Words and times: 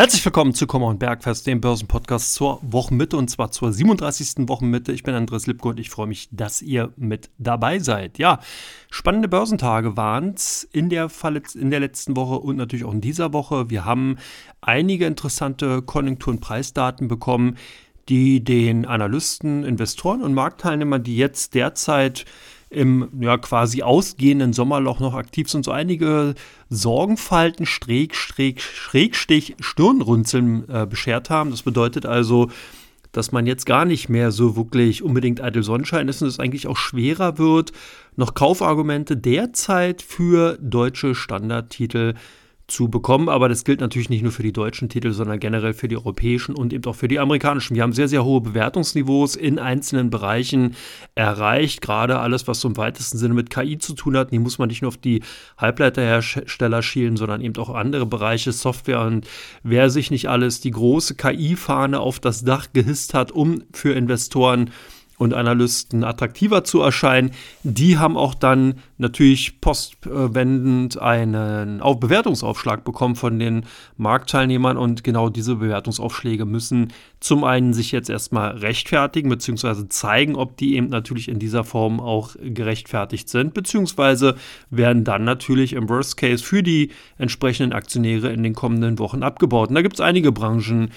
Herzlich 0.00 0.24
willkommen 0.24 0.54
zu 0.54 0.66
Kommer 0.66 0.86
und 0.86 0.98
Bergfest, 0.98 1.46
dem 1.46 1.60
Börsenpodcast 1.60 2.32
zur 2.32 2.58
Wochenmitte 2.62 3.18
und 3.18 3.28
zwar 3.28 3.50
zur 3.50 3.70
37. 3.70 4.48
Wochenmitte. 4.48 4.92
Ich 4.92 5.02
bin 5.02 5.14
Andres 5.14 5.46
Lipko 5.46 5.68
und 5.68 5.78
ich 5.78 5.90
freue 5.90 6.06
mich, 6.06 6.30
dass 6.32 6.62
ihr 6.62 6.94
mit 6.96 7.28
dabei 7.36 7.80
seid. 7.80 8.16
Ja, 8.16 8.40
spannende 8.90 9.28
Börsentage 9.28 9.98
waren 9.98 10.32
es 10.32 10.66
in, 10.72 10.90
in 10.90 11.70
der 11.70 11.80
letzten 11.80 12.16
Woche 12.16 12.38
und 12.38 12.56
natürlich 12.56 12.86
auch 12.86 12.94
in 12.94 13.02
dieser 13.02 13.34
Woche. 13.34 13.68
Wir 13.68 13.84
haben 13.84 14.16
einige 14.62 15.04
interessante 15.04 15.82
Konjunktur- 15.82 16.32
und 16.32 16.40
Preisdaten 16.40 17.06
bekommen, 17.06 17.58
die 18.08 18.42
den 18.42 18.86
Analysten, 18.86 19.64
Investoren 19.64 20.22
und 20.22 20.32
Marktteilnehmern, 20.32 21.02
die 21.02 21.18
jetzt 21.18 21.54
derzeit 21.54 22.24
im 22.70 23.08
ja, 23.20 23.36
quasi 23.36 23.82
ausgehenden 23.82 24.52
Sommerloch 24.52 25.00
noch 25.00 25.14
aktiv 25.14 25.50
sind, 25.50 25.64
so 25.64 25.72
einige 25.72 26.34
Sorgenfalten, 26.68 27.66
Streck, 27.66 28.14
Streck, 28.14 28.60
Schrägstich, 28.60 29.56
Stirnrunzeln 29.60 30.68
äh, 30.68 30.86
beschert 30.86 31.30
haben. 31.30 31.50
Das 31.50 31.62
bedeutet 31.62 32.06
also, 32.06 32.48
dass 33.10 33.32
man 33.32 33.46
jetzt 33.46 33.66
gar 33.66 33.84
nicht 33.84 34.08
mehr 34.08 34.30
so 34.30 34.56
wirklich 34.56 35.02
unbedingt 35.02 35.40
eitel 35.40 35.64
Sonnenschein 35.64 36.06
ist 36.06 36.22
und 36.22 36.28
es 36.28 36.38
eigentlich 36.38 36.68
auch 36.68 36.76
schwerer 36.76 37.38
wird, 37.38 37.72
noch 38.14 38.34
Kaufargumente 38.34 39.16
derzeit 39.16 40.00
für 40.00 40.56
deutsche 40.60 41.16
Standardtitel 41.16 42.14
zu 42.14 42.39
bekommen. 42.88 43.28
Aber 43.28 43.48
das 43.48 43.64
gilt 43.64 43.80
natürlich 43.80 44.10
nicht 44.10 44.22
nur 44.22 44.32
für 44.32 44.42
die 44.42 44.52
deutschen 44.52 44.88
Titel, 44.88 45.12
sondern 45.12 45.38
generell 45.38 45.74
für 45.74 45.88
die 45.88 45.96
europäischen 45.96 46.54
und 46.54 46.72
eben 46.72 46.84
auch 46.84 46.94
für 46.94 47.08
die 47.08 47.18
amerikanischen. 47.18 47.74
Wir 47.74 47.82
haben 47.82 47.92
sehr, 47.92 48.08
sehr 48.08 48.24
hohe 48.24 48.40
Bewertungsniveaus 48.40 49.36
in 49.36 49.58
einzelnen 49.58 50.10
Bereichen 50.10 50.74
erreicht. 51.14 51.80
Gerade 51.80 52.18
alles, 52.18 52.46
was 52.48 52.60
so 52.60 52.68
im 52.68 52.76
weitesten 52.76 53.18
Sinne 53.18 53.34
mit 53.34 53.50
KI 53.50 53.78
zu 53.78 53.94
tun 53.94 54.16
hat. 54.16 54.32
Die 54.32 54.38
muss 54.38 54.58
man 54.58 54.68
nicht 54.68 54.82
nur 54.82 54.88
auf 54.88 54.96
die 54.96 55.22
Halbleiterhersteller 55.58 56.82
schielen, 56.82 57.16
sondern 57.16 57.40
eben 57.40 57.56
auch 57.56 57.70
andere 57.70 58.06
Bereiche, 58.06 58.52
Software. 58.52 59.00
Und 59.00 59.26
wer 59.62 59.90
sich 59.90 60.10
nicht 60.10 60.28
alles 60.28 60.60
die 60.60 60.70
große 60.70 61.14
KI-Fahne 61.16 62.00
auf 62.00 62.20
das 62.20 62.44
Dach 62.44 62.68
gehisst 62.72 63.14
hat, 63.14 63.32
um 63.32 63.62
für 63.72 63.92
Investoren 63.92 64.70
und 65.20 65.34
Analysten 65.34 66.02
attraktiver 66.02 66.64
zu 66.64 66.80
erscheinen. 66.80 67.32
Die 67.62 67.98
haben 67.98 68.16
auch 68.16 68.34
dann 68.34 68.76
natürlich 68.96 69.60
postwendend 69.60 70.98
einen 70.98 71.82
Bewertungsaufschlag 72.00 72.84
bekommen 72.84 73.16
von 73.16 73.38
den 73.38 73.66
Marktteilnehmern 73.98 74.78
und 74.78 75.04
genau 75.04 75.28
diese 75.28 75.56
Bewertungsaufschläge 75.56 76.46
müssen 76.46 76.94
zum 77.20 77.44
einen 77.44 77.74
sich 77.74 77.92
jetzt 77.92 78.08
erstmal 78.08 78.56
rechtfertigen 78.56 79.28
bzw. 79.28 79.88
zeigen, 79.90 80.36
ob 80.36 80.56
die 80.56 80.76
eben 80.76 80.88
natürlich 80.88 81.28
in 81.28 81.38
dieser 81.38 81.64
Form 81.64 82.00
auch 82.00 82.34
gerechtfertigt 82.42 83.28
sind, 83.28 83.52
beziehungsweise 83.52 84.36
werden 84.70 85.04
dann 85.04 85.24
natürlich 85.24 85.74
im 85.74 85.90
Worst 85.90 86.16
Case 86.16 86.42
für 86.42 86.62
die 86.62 86.92
entsprechenden 87.18 87.74
Aktionäre 87.74 88.32
in 88.32 88.42
den 88.42 88.54
kommenden 88.54 88.98
Wochen 88.98 89.22
abgebaut. 89.22 89.68
Und 89.68 89.74
da 89.74 89.82
gibt 89.82 89.96
es 89.96 90.00
einige 90.00 90.32
Branchen, 90.32 90.90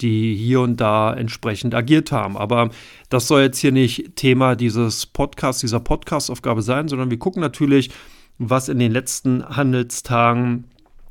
die 0.00 0.34
hier 0.34 0.60
und 0.60 0.80
da 0.80 1.12
entsprechend 1.12 1.74
agiert 1.74 2.12
haben. 2.12 2.36
Aber 2.36 2.70
das 3.08 3.28
soll 3.28 3.42
jetzt 3.42 3.58
hier 3.58 3.72
nicht 3.72 4.16
Thema 4.16 4.54
dieses 4.54 5.06
Podcasts, 5.06 5.60
dieser 5.60 5.80
Podcast-Aufgabe 5.80 6.62
sein, 6.62 6.88
sondern 6.88 7.10
wir 7.10 7.18
gucken 7.18 7.40
natürlich, 7.40 7.90
was 8.38 8.68
in 8.68 8.78
den 8.78 8.92
letzten 8.92 9.44
Handelstagen 9.44 10.64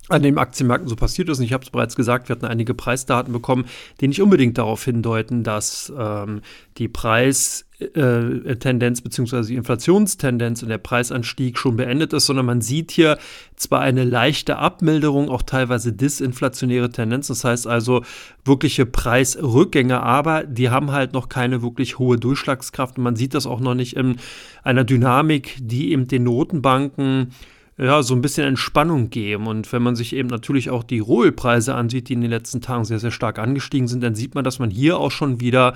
an 0.09 0.23
den 0.23 0.37
Aktienmärkten 0.37 0.87
so 0.87 0.95
passiert 0.95 1.29
ist. 1.29 1.39
Und 1.39 1.45
ich 1.45 1.53
habe 1.53 1.63
es 1.63 1.69
bereits 1.69 1.95
gesagt, 1.95 2.29
wir 2.29 2.35
hatten 2.35 2.45
einige 2.45 2.73
Preisdaten 2.73 3.33
bekommen, 3.33 3.65
die 3.99 4.07
nicht 4.07 4.21
unbedingt 4.21 4.57
darauf 4.57 4.83
hindeuten, 4.83 5.43
dass 5.43 5.91
ähm, 5.97 6.41
die 6.77 6.87
Preistendenz 6.87 7.66
äh, 7.79 8.55
bzw. 8.55 9.41
die 9.43 9.55
Inflationstendenz 9.55 10.63
und 10.63 10.69
der 10.69 10.77
Preisanstieg 10.77 11.57
schon 11.57 11.75
beendet 11.75 12.13
ist, 12.13 12.25
sondern 12.25 12.45
man 12.45 12.61
sieht 12.61 12.91
hier 12.91 13.17
zwar 13.55 13.81
eine 13.81 14.03
leichte 14.03 14.57
Abmilderung, 14.57 15.29
auch 15.29 15.43
teilweise 15.43 15.93
disinflationäre 15.93 16.89
Tendenz, 16.89 17.27
das 17.27 17.43
heißt 17.43 17.67
also 17.67 18.03
wirkliche 18.45 18.85
Preisrückgänge, 18.85 20.01
aber 20.01 20.43
die 20.43 20.69
haben 20.69 20.91
halt 20.91 21.13
noch 21.13 21.29
keine 21.29 21.61
wirklich 21.61 21.99
hohe 21.99 22.17
Durchschlagskraft 22.17 22.97
und 22.97 23.03
man 23.03 23.15
sieht 23.15 23.33
das 23.33 23.45
auch 23.45 23.59
noch 23.59 23.75
nicht 23.75 23.95
in 23.95 24.17
einer 24.63 24.83
Dynamik, 24.83 25.57
die 25.59 25.91
eben 25.91 26.07
den 26.07 26.23
Notenbanken 26.23 27.31
ja, 27.79 28.01
so 28.01 28.15
ein 28.15 28.21
bisschen 28.21 28.47
Entspannung 28.47 29.11
geben. 29.11 29.45
Und 29.45 29.71
wenn 29.71 29.83
man 29.83 29.95
sich 29.95 30.13
eben 30.15 30.29
natürlich 30.29 30.71
auch 30.71 30.83
die 30.83 30.97
Rohölpreise 30.97 31.75
ansieht, 31.75 32.09
die 32.09 32.13
in 32.13 32.21
den 32.21 32.31
letzten 32.31 32.59
Tagen 32.59 32.85
sehr, 32.85 32.97
sehr 32.97 33.11
stark 33.11 33.37
angestiegen 33.37 33.87
sind, 33.87 34.01
dann 34.01 34.15
sieht 34.15 34.33
man, 34.33 34.43
dass 34.43 34.57
man 34.57 34.71
hier 34.71 34.97
auch 34.97 35.11
schon 35.11 35.39
wieder 35.41 35.75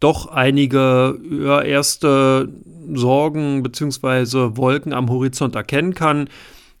doch 0.00 0.26
einige 0.26 1.18
ja, 1.30 1.60
erste 1.60 2.48
Sorgen 2.94 3.62
bzw. 3.62 4.56
Wolken 4.56 4.92
am 4.92 5.08
Horizont 5.08 5.54
erkennen 5.54 5.94
kann. 5.94 6.28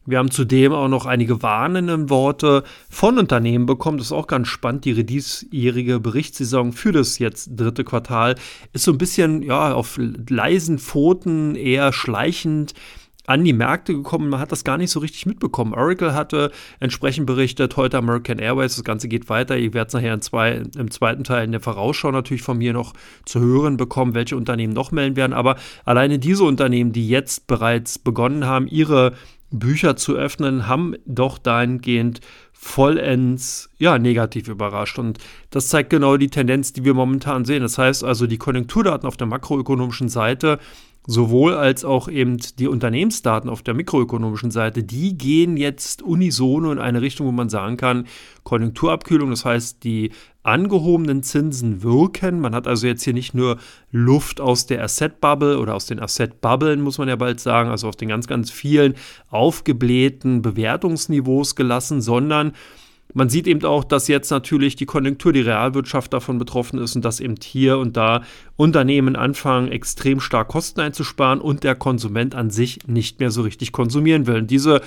Wir 0.08 0.16
haben 0.18 0.30
zudem 0.30 0.72
auch 0.72 0.88
noch 0.88 1.04
einige 1.04 1.42
warnende 1.42 2.08
Worte 2.08 2.64
von 2.88 3.18
Unternehmen 3.18 3.66
bekommen. 3.66 3.98
Das 3.98 4.06
ist 4.06 4.12
auch 4.12 4.26
ganz 4.26 4.48
spannend. 4.48 4.86
Die 4.86 5.04
diesjährige 5.04 6.00
Berichtssaison 6.00 6.72
für 6.72 6.92
das 6.92 7.18
jetzt 7.18 7.50
dritte 7.56 7.84
Quartal 7.84 8.36
ist 8.72 8.84
so 8.84 8.92
ein 8.92 8.98
bisschen 8.98 9.42
ja, 9.42 9.74
auf 9.74 10.00
leisen 10.30 10.78
Pfoten, 10.78 11.56
eher 11.56 11.92
schleichend 11.92 12.72
an 13.28 13.44
die 13.44 13.52
Märkte 13.52 13.92
gekommen. 13.92 14.30
Man 14.30 14.40
hat 14.40 14.52
das 14.52 14.64
gar 14.64 14.78
nicht 14.78 14.90
so 14.90 15.00
richtig 15.00 15.26
mitbekommen. 15.26 15.74
Oracle 15.74 16.14
hatte 16.14 16.50
entsprechend 16.80 17.26
berichtet, 17.26 17.76
heute 17.76 17.98
American 17.98 18.38
Airways, 18.38 18.76
das 18.76 18.84
Ganze 18.84 19.06
geht 19.06 19.28
weiter. 19.28 19.58
Ihr 19.58 19.74
werdet 19.74 19.88
es 19.88 19.94
nachher 19.94 20.18
zwei, 20.22 20.62
im 20.76 20.90
zweiten 20.90 21.24
Teil 21.24 21.44
in 21.44 21.52
der 21.52 21.60
Vorausschau 21.60 22.10
natürlich 22.10 22.42
von 22.42 22.56
mir 22.56 22.72
noch 22.72 22.94
zu 23.26 23.40
hören 23.40 23.76
bekommen, 23.76 24.14
welche 24.14 24.34
Unternehmen 24.34 24.72
noch 24.72 24.92
melden 24.92 25.16
werden. 25.16 25.34
Aber 25.34 25.56
alleine 25.84 26.18
diese 26.18 26.44
Unternehmen, 26.44 26.92
die 26.92 27.06
jetzt 27.06 27.46
bereits 27.46 27.98
begonnen 27.98 28.46
haben, 28.46 28.66
ihre 28.66 29.12
Bücher 29.50 29.96
zu 29.96 30.14
öffnen, 30.14 30.66
haben 30.66 30.94
doch 31.04 31.36
dahingehend 31.36 32.20
vollends 32.52 33.68
ja, 33.78 33.98
negativ 33.98 34.48
überrascht. 34.48 34.98
Und 34.98 35.18
das 35.50 35.68
zeigt 35.68 35.90
genau 35.90 36.16
die 36.16 36.28
Tendenz, 36.28 36.72
die 36.72 36.84
wir 36.84 36.94
momentan 36.94 37.44
sehen. 37.44 37.62
Das 37.62 37.76
heißt 37.76 38.04
also, 38.04 38.26
die 38.26 38.38
Konjunkturdaten 38.38 39.06
auf 39.06 39.18
der 39.18 39.26
makroökonomischen 39.26 40.08
Seite 40.08 40.58
sowohl 41.10 41.54
als 41.54 41.86
auch 41.86 42.08
eben 42.08 42.36
die 42.58 42.68
Unternehmensdaten 42.68 43.48
auf 43.48 43.62
der 43.62 43.72
mikroökonomischen 43.72 44.50
Seite, 44.50 44.82
die 44.84 45.16
gehen 45.16 45.56
jetzt 45.56 46.02
unisono 46.02 46.70
in 46.70 46.78
eine 46.78 47.00
Richtung, 47.00 47.26
wo 47.26 47.32
man 47.32 47.48
sagen 47.48 47.78
kann, 47.78 48.06
Konjunkturabkühlung, 48.44 49.30
das 49.30 49.46
heißt, 49.46 49.82
die 49.84 50.12
angehobenen 50.42 51.22
Zinsen 51.22 51.82
wirken. 51.82 52.40
Man 52.40 52.54
hat 52.54 52.66
also 52.66 52.86
jetzt 52.86 53.04
hier 53.04 53.14
nicht 53.14 53.32
nur 53.32 53.56
Luft 53.90 54.38
aus 54.38 54.66
der 54.66 54.84
Asset-Bubble 54.84 55.58
oder 55.58 55.74
aus 55.74 55.86
den 55.86 55.98
Asset-Bubblen, 55.98 56.82
muss 56.82 56.98
man 56.98 57.08
ja 57.08 57.16
bald 57.16 57.40
sagen, 57.40 57.70
also 57.70 57.88
aus 57.88 57.96
den 57.96 58.10
ganz, 58.10 58.26
ganz 58.26 58.50
vielen 58.50 58.92
aufgeblähten 59.30 60.42
Bewertungsniveaus 60.42 61.56
gelassen, 61.56 62.02
sondern 62.02 62.52
man 63.14 63.28
sieht 63.28 63.46
eben 63.46 63.64
auch, 63.64 63.84
dass 63.84 64.08
jetzt 64.08 64.30
natürlich 64.30 64.76
die 64.76 64.86
Konjunktur, 64.86 65.32
die 65.32 65.40
Realwirtschaft 65.40 66.12
davon 66.12 66.38
betroffen 66.38 66.78
ist 66.78 66.94
und 66.94 67.04
dass 67.04 67.20
eben 67.20 67.36
hier 67.42 67.78
und 67.78 67.96
da 67.96 68.22
Unternehmen 68.56 69.16
anfangen, 69.16 69.72
extrem 69.72 70.20
stark 70.20 70.48
Kosten 70.48 70.80
einzusparen 70.80 71.40
und 71.40 71.64
der 71.64 71.74
Konsument 71.74 72.34
an 72.34 72.50
sich 72.50 72.80
nicht 72.86 73.20
mehr 73.20 73.30
so 73.30 73.42
richtig 73.42 73.72
konsumieren 73.72 74.26
will. 74.26 74.36
Und 74.36 74.50
diese 74.50 74.82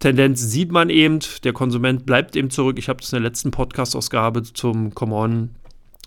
Tendenz 0.00 0.40
sieht 0.40 0.72
man 0.72 0.90
eben. 0.90 1.20
Der 1.44 1.52
Konsument 1.52 2.04
bleibt 2.04 2.36
eben 2.36 2.50
zurück. 2.50 2.78
Ich 2.78 2.88
habe 2.88 3.00
das 3.00 3.12
in 3.12 3.16
der 3.16 3.28
letzten 3.28 3.50
Podcast-Ausgabe 3.50 4.42
zum 4.42 4.94
Come 4.94 5.14
On 5.14 5.50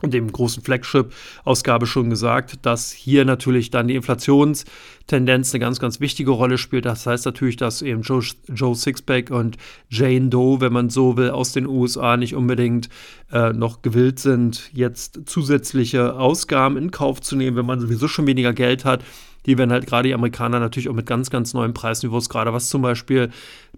dem 0.04 0.32
großen 0.32 0.62
Flagship-Ausgabe 0.62 1.88
schon 1.88 2.10
gesagt, 2.10 2.66
dass 2.66 2.92
hier 2.92 3.24
natürlich 3.24 3.72
dann 3.72 3.88
die 3.88 3.96
Inflationstendenz 3.96 5.54
eine 5.54 5.60
ganz, 5.62 5.80
ganz 5.80 6.02
wichtige 6.02 6.32
Rolle 6.32 6.58
spielt. 6.58 6.86
Das 6.86 7.06
heißt 7.08 7.26
natürlich, 7.26 7.56
dass 7.56 7.82
eben 7.82 8.02
Joe, 8.02 8.22
Joe 8.54 8.76
Sixpack 8.76 9.32
und 9.32 9.58
Jane 9.90 10.28
Doe, 10.28 10.60
wenn 10.60 10.74
man 10.74 10.90
so 10.90 11.16
will, 11.16 11.30
aus 11.30 11.54
den 11.54 11.66
USA 11.66 12.18
nicht 12.18 12.36
unbedingt 12.36 12.90
äh, 13.32 13.54
noch 13.54 13.82
gewillt 13.82 14.20
sind, 14.20 14.70
jetzt 14.74 15.22
zusätzliche 15.28 16.16
Ausgaben 16.16 16.76
in 16.76 16.92
Kauf 16.92 17.22
zu 17.22 17.38
nehmen, 17.38 17.56
wenn 17.56 17.66
man 17.66 17.80
sowieso 17.80 18.10
schon 18.10 18.28
weniger 18.28 18.54
Geld 18.54 18.84
hat 18.84 19.02
die 19.46 19.58
werden 19.58 19.72
halt 19.72 19.88
gerade 19.88 20.08
die 20.08 20.14
Amerikaner 20.14 20.60
natürlich 20.60 20.90
auch 20.90 20.94
mit 20.94 21.06
ganz, 21.06 21.30
ganz 21.30 21.54
neuen 21.54 21.74
Preisniveaus, 21.74 22.30
gerade 22.30 22.54
was 22.54 22.70
zum 22.70 22.82
Beispiel 22.82 23.30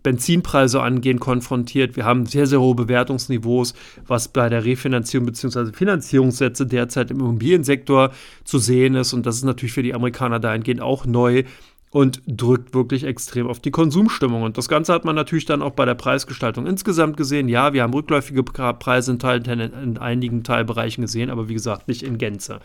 Benzinpreise 0.03 0.81
angehen, 0.81 1.19
konfrontiert. 1.19 1.95
Wir 1.95 2.05
haben 2.05 2.25
sehr, 2.25 2.47
sehr 2.47 2.61
hohe 2.61 2.75
Bewertungsniveaus, 2.75 3.73
was 4.05 4.27
bei 4.27 4.49
der 4.49 4.63
Refinanzierung 4.63 5.25
bzw. 5.25 5.73
Finanzierungssätze 5.73 6.65
derzeit 6.65 7.11
im 7.11 7.19
Immobiliensektor 7.19 8.11
zu 8.43 8.59
sehen 8.59 8.95
ist. 8.95 9.13
Und 9.13 9.25
das 9.25 9.35
ist 9.35 9.43
natürlich 9.43 9.73
für 9.73 9.83
die 9.83 9.93
Amerikaner 9.93 10.39
dahingehend 10.39 10.81
auch 10.81 11.05
neu 11.05 11.43
und 11.89 12.21
drückt 12.27 12.73
wirklich 12.73 13.05
extrem 13.05 13.47
auf 13.47 13.59
die 13.59 13.71
Konsumstimmung. 13.71 14.43
Und 14.43 14.57
das 14.57 14.67
Ganze 14.67 14.93
hat 14.93 15.05
man 15.05 15.15
natürlich 15.15 15.45
dann 15.45 15.61
auch 15.61 15.71
bei 15.71 15.85
der 15.85 15.95
Preisgestaltung 15.95 16.67
insgesamt 16.67 17.17
gesehen. 17.17 17.47
Ja, 17.47 17.73
wir 17.73 17.83
haben 17.83 17.93
rückläufige 17.93 18.43
Preise 18.43 19.11
in, 19.11 19.19
Teil, 19.19 19.47
in 19.47 19.97
einigen 19.97 20.43
Teilbereichen 20.43 21.01
gesehen, 21.01 21.29
aber 21.29 21.47
wie 21.47 21.53
gesagt, 21.53 21.87
nicht 21.87 22.03
in 22.03 22.17
Gänze. 22.17 22.59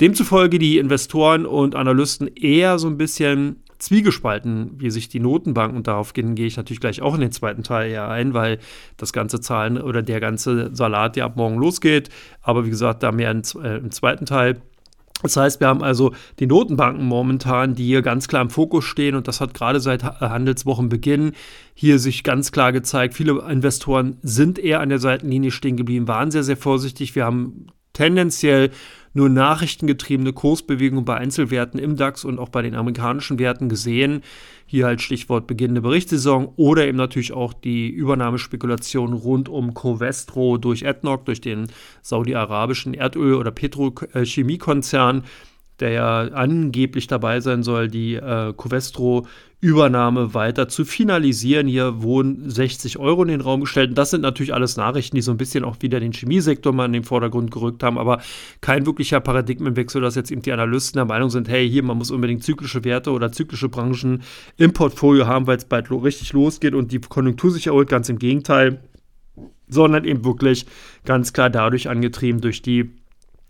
Demzufolge 0.00 0.58
die 0.58 0.78
Investoren 0.78 1.46
und 1.46 1.74
Analysten 1.74 2.28
eher 2.28 2.78
so 2.78 2.86
ein 2.86 2.98
bisschen 2.98 3.62
zwiegespalten, 3.78 4.72
wie 4.78 4.90
sich 4.90 5.08
die 5.08 5.20
Notenbanken, 5.20 5.76
und 5.76 5.86
darauf 5.86 6.12
gehe 6.12 6.46
ich 6.46 6.56
natürlich 6.56 6.80
gleich 6.80 7.00
auch 7.00 7.14
in 7.14 7.20
den 7.20 7.32
zweiten 7.32 7.62
Teil 7.62 7.92
ja 7.92 8.08
ein, 8.08 8.34
weil 8.34 8.58
das 8.96 9.12
ganze 9.12 9.40
Zahlen 9.40 9.80
oder 9.80 10.02
der 10.02 10.20
ganze 10.20 10.74
Salat 10.74 11.16
ja 11.16 11.24
ab 11.24 11.36
morgen 11.36 11.58
losgeht. 11.58 12.08
Aber 12.42 12.66
wie 12.66 12.70
gesagt, 12.70 13.02
da 13.02 13.12
mehr 13.12 13.30
äh, 13.30 13.76
im 13.78 13.90
zweiten 13.90 14.26
Teil. 14.26 14.60
Das 15.22 15.36
heißt, 15.36 15.58
wir 15.60 15.66
haben 15.66 15.82
also 15.82 16.12
die 16.38 16.46
Notenbanken 16.46 17.04
momentan, 17.04 17.74
die 17.74 17.86
hier 17.86 18.02
ganz 18.02 18.28
klar 18.28 18.42
im 18.42 18.50
Fokus 18.50 18.84
stehen 18.84 19.16
und 19.16 19.26
das 19.26 19.40
hat 19.40 19.52
gerade 19.52 19.80
seit 19.80 20.04
Handelswochenbeginn 20.04 21.32
hier 21.74 21.98
sich 21.98 22.22
ganz 22.22 22.52
klar 22.52 22.72
gezeigt. 22.72 23.14
Viele 23.14 23.40
Investoren 23.50 24.18
sind 24.22 24.60
eher 24.60 24.80
an 24.80 24.90
der 24.90 25.00
Seitenlinie 25.00 25.50
stehen 25.50 25.76
geblieben, 25.76 26.06
waren 26.06 26.30
sehr, 26.30 26.44
sehr 26.44 26.56
vorsichtig. 26.56 27.16
Wir 27.16 27.24
haben 27.24 27.66
tendenziell 27.98 28.70
nur 29.12 29.28
nachrichtengetriebene 29.28 30.32
Kursbewegungen 30.32 31.04
bei 31.04 31.16
Einzelwerten 31.16 31.80
im 31.80 31.96
DAX 31.96 32.24
und 32.24 32.38
auch 32.38 32.48
bei 32.48 32.62
den 32.62 32.76
amerikanischen 32.76 33.40
Werten 33.40 33.68
gesehen. 33.68 34.22
Hier 34.66 34.86
halt 34.86 35.02
Stichwort 35.02 35.48
beginnende 35.48 35.80
Berichtssaison 35.80 36.52
oder 36.54 36.86
eben 36.86 36.96
natürlich 36.96 37.32
auch 37.32 37.52
die 37.52 37.88
Übernahmespekulation 37.88 39.14
rund 39.14 39.48
um 39.48 39.74
Covestro 39.74 40.58
durch 40.58 40.86
ADNOC, 40.86 41.24
durch 41.24 41.40
den 41.40 41.66
saudi-arabischen 42.02 42.94
Erdöl- 42.94 43.34
oder 43.34 43.50
Petrochemiekonzern 43.50 45.24
der 45.80 45.90
ja 45.90 46.20
angeblich 46.20 47.06
dabei 47.06 47.40
sein 47.40 47.62
soll, 47.62 47.88
die 47.88 48.14
äh, 48.14 48.52
Covestro-Übernahme 48.56 50.34
weiter 50.34 50.68
zu 50.68 50.84
finalisieren. 50.84 51.66
Hier 51.66 52.02
wurden 52.02 52.50
60 52.50 52.98
Euro 52.98 53.22
in 53.22 53.28
den 53.28 53.40
Raum 53.40 53.60
gestellt. 53.60 53.90
Und 53.90 53.98
das 53.98 54.10
sind 54.10 54.22
natürlich 54.22 54.54
alles 54.54 54.76
Nachrichten, 54.76 55.16
die 55.16 55.22
so 55.22 55.30
ein 55.30 55.36
bisschen 55.36 55.64
auch 55.64 55.76
wieder 55.80 56.00
den 56.00 56.12
Chemiesektor 56.12 56.72
mal 56.72 56.86
in 56.86 56.92
den 56.92 57.04
Vordergrund 57.04 57.50
gerückt 57.50 57.82
haben, 57.82 57.98
aber 57.98 58.20
kein 58.60 58.86
wirklicher 58.86 59.20
Paradigmenwechsel, 59.20 60.02
dass 60.02 60.14
jetzt 60.14 60.30
eben 60.30 60.42
die 60.42 60.52
Analysten 60.52 60.98
der 60.98 61.04
Meinung 61.04 61.30
sind, 61.30 61.48
hey, 61.48 61.68
hier, 61.68 61.82
man 61.82 61.98
muss 61.98 62.10
unbedingt 62.10 62.42
zyklische 62.42 62.84
Werte 62.84 63.10
oder 63.12 63.32
zyklische 63.32 63.68
Branchen 63.68 64.22
im 64.56 64.72
Portfolio 64.72 65.26
haben, 65.26 65.46
weil 65.46 65.58
es 65.58 65.64
bald 65.64 65.88
lo 65.88 65.98
richtig 65.98 66.32
losgeht 66.32 66.74
und 66.74 66.92
die 66.92 67.00
Konjunktur 67.00 67.50
sich 67.50 67.68
erholt. 67.68 67.88
Ganz 67.88 68.08
im 68.08 68.18
Gegenteil 68.18 68.80
sondern 69.68 70.04
eben 70.04 70.24
wirklich 70.24 70.66
ganz 71.04 71.32
klar 71.32 71.50
dadurch 71.50 71.88
angetrieben 71.88 72.40
durch 72.40 72.62
die 72.62 72.90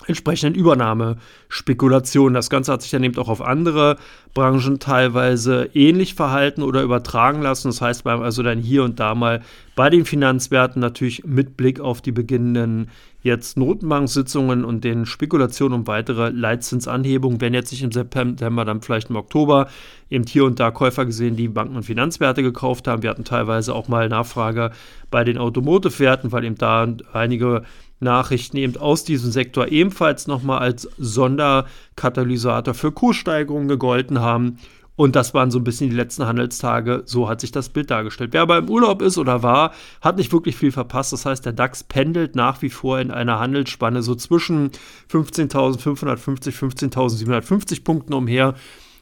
entsprechenden 0.06 0.54
Übernahmespekulationen. 0.54 2.34
Das 2.34 2.50
Ganze 2.50 2.72
hat 2.72 2.82
sich 2.82 2.90
dann 2.90 3.04
eben 3.04 3.18
auch 3.18 3.28
auf 3.28 3.42
andere 3.42 3.96
Branchen 4.32 4.78
teilweise 4.78 5.68
ähnlich 5.74 6.14
verhalten 6.14 6.62
oder 6.62 6.82
übertragen 6.82 7.42
lassen. 7.42 7.68
Das 7.68 7.80
heißt, 7.80 8.04
wir 8.04 8.12
haben 8.12 8.22
also 8.22 8.42
dann 8.42 8.58
hier 8.58 8.84
und 8.84 9.00
da 9.00 9.14
mal 9.14 9.42
bei 9.74 9.90
den 9.90 10.04
Finanzwerten 10.04 10.80
natürlich 10.80 11.24
mit 11.24 11.56
Blick 11.56 11.80
auf 11.80 12.00
die 12.00 12.12
beginnenden 12.12 12.90
jetzt 13.22 13.58
Notenbanksitzungen 13.58 14.64
und 14.64 14.84
den 14.84 15.04
Spekulationen 15.04 15.80
um 15.80 15.86
weitere 15.86 16.30
Leitzinsanhebungen 16.30 17.40
werden 17.40 17.54
jetzt 17.54 17.72
nicht 17.72 17.82
im 17.82 17.90
September, 17.90 18.64
dann 18.64 18.80
vielleicht 18.80 19.10
im 19.10 19.16
Oktober 19.16 19.68
eben 20.08 20.24
hier 20.24 20.44
und 20.44 20.60
da 20.60 20.70
Käufer 20.70 21.04
gesehen, 21.04 21.36
die 21.36 21.48
Banken- 21.48 21.76
und 21.76 21.82
Finanzwerte 21.82 22.42
gekauft 22.42 22.86
haben. 22.86 23.02
Wir 23.02 23.10
hatten 23.10 23.24
teilweise 23.24 23.74
auch 23.74 23.88
mal 23.88 24.08
Nachfrage 24.08 24.70
bei 25.10 25.24
den 25.24 25.36
Automotive-Werten, 25.36 26.30
weil 26.30 26.44
eben 26.44 26.56
da 26.56 26.86
einige 27.12 27.64
Nachrichten 28.00 28.56
eben 28.56 28.76
aus 28.76 29.04
diesem 29.04 29.30
Sektor 29.30 29.68
ebenfalls 29.68 30.26
nochmal 30.26 30.58
als 30.58 30.88
Sonderkatalysator 30.98 32.74
für 32.74 32.92
Kurssteigerungen 32.92 33.68
gegolten 33.68 34.20
haben. 34.20 34.58
Und 34.98 35.14
das 35.14 35.32
waren 35.32 35.52
so 35.52 35.60
ein 35.60 35.64
bisschen 35.64 35.90
die 35.90 35.96
letzten 35.96 36.26
Handelstage. 36.26 37.02
So 37.06 37.28
hat 37.28 37.40
sich 37.40 37.52
das 37.52 37.68
Bild 37.68 37.88
dargestellt. 37.88 38.32
Wer 38.32 38.42
aber 38.42 38.58
im 38.58 38.68
Urlaub 38.68 39.00
ist 39.00 39.16
oder 39.16 39.44
war, 39.44 39.72
hat 40.00 40.16
nicht 40.16 40.32
wirklich 40.32 40.56
viel 40.56 40.72
verpasst. 40.72 41.12
Das 41.12 41.24
heißt, 41.24 41.46
der 41.46 41.52
DAX 41.52 41.84
pendelt 41.84 42.34
nach 42.34 42.62
wie 42.62 42.68
vor 42.68 42.98
in 42.98 43.12
einer 43.12 43.38
Handelsspanne 43.38 44.02
so 44.02 44.16
zwischen 44.16 44.72
15.550, 45.08 46.52
15.750 46.90 47.84
Punkten 47.84 48.12
umher. 48.12 48.54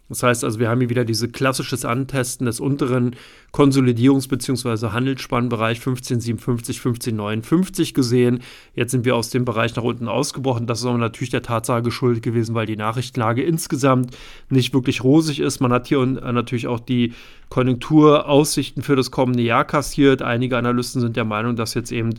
Das 0.09 0.23
heißt 0.23 0.45
also, 0.45 0.61
wir 0.61 0.69
haben 0.69 0.81
hier 0.81 0.91
wieder 0.91 1.05
dieses 1.05 1.33
klassisches 1.33 1.85
Antesten 1.85 2.47
des 2.47 2.61
unteren 2.61 3.17
Konsolidierungs- 3.53 4.29
bzw. 4.29 4.89
Handelsspannbereich 4.89 5.79
1557, 5.79 6.79
1559 6.79 7.95
gesehen. 7.95 8.41
Jetzt 8.75 8.93
sind 8.93 9.05
wir 9.05 9.17
aus 9.17 9.31
dem 9.31 9.45
Bereich 9.45 9.75
nach 9.75 9.83
unten 9.83 10.07
ausgebrochen. 10.09 10.67
Das 10.67 10.81
ist 10.81 10.87
aber 10.87 10.99
natürlich 10.99 11.31
der 11.31 11.43
Tatsache 11.43 11.83
geschuldet 11.83 12.23
gewesen, 12.23 12.55
weil 12.55 12.67
die 12.67 12.77
Nachrichtenlage 12.77 13.43
insgesamt 13.43 14.17
nicht 14.49 14.75
wirklich 14.75 15.03
rosig 15.03 15.41
ist. 15.41 15.61
Man 15.61 15.73
hat 15.73 15.89
hier 15.89 16.05
natürlich 16.07 16.69
auch 16.69 16.81
die 16.81 17.13
Konjunkturaussichten 17.49 18.83
für 18.83 18.95
das 18.95 19.11
kommende 19.11 19.43
Jahr 19.43 19.65
kassiert. 19.65 20.23
Einige 20.23 20.57
Analysten 20.57 21.01
sind 21.01 21.17
der 21.17 21.25
Meinung, 21.25 21.57
dass 21.57 21.75
jetzt 21.75 21.91
eben 21.93 22.11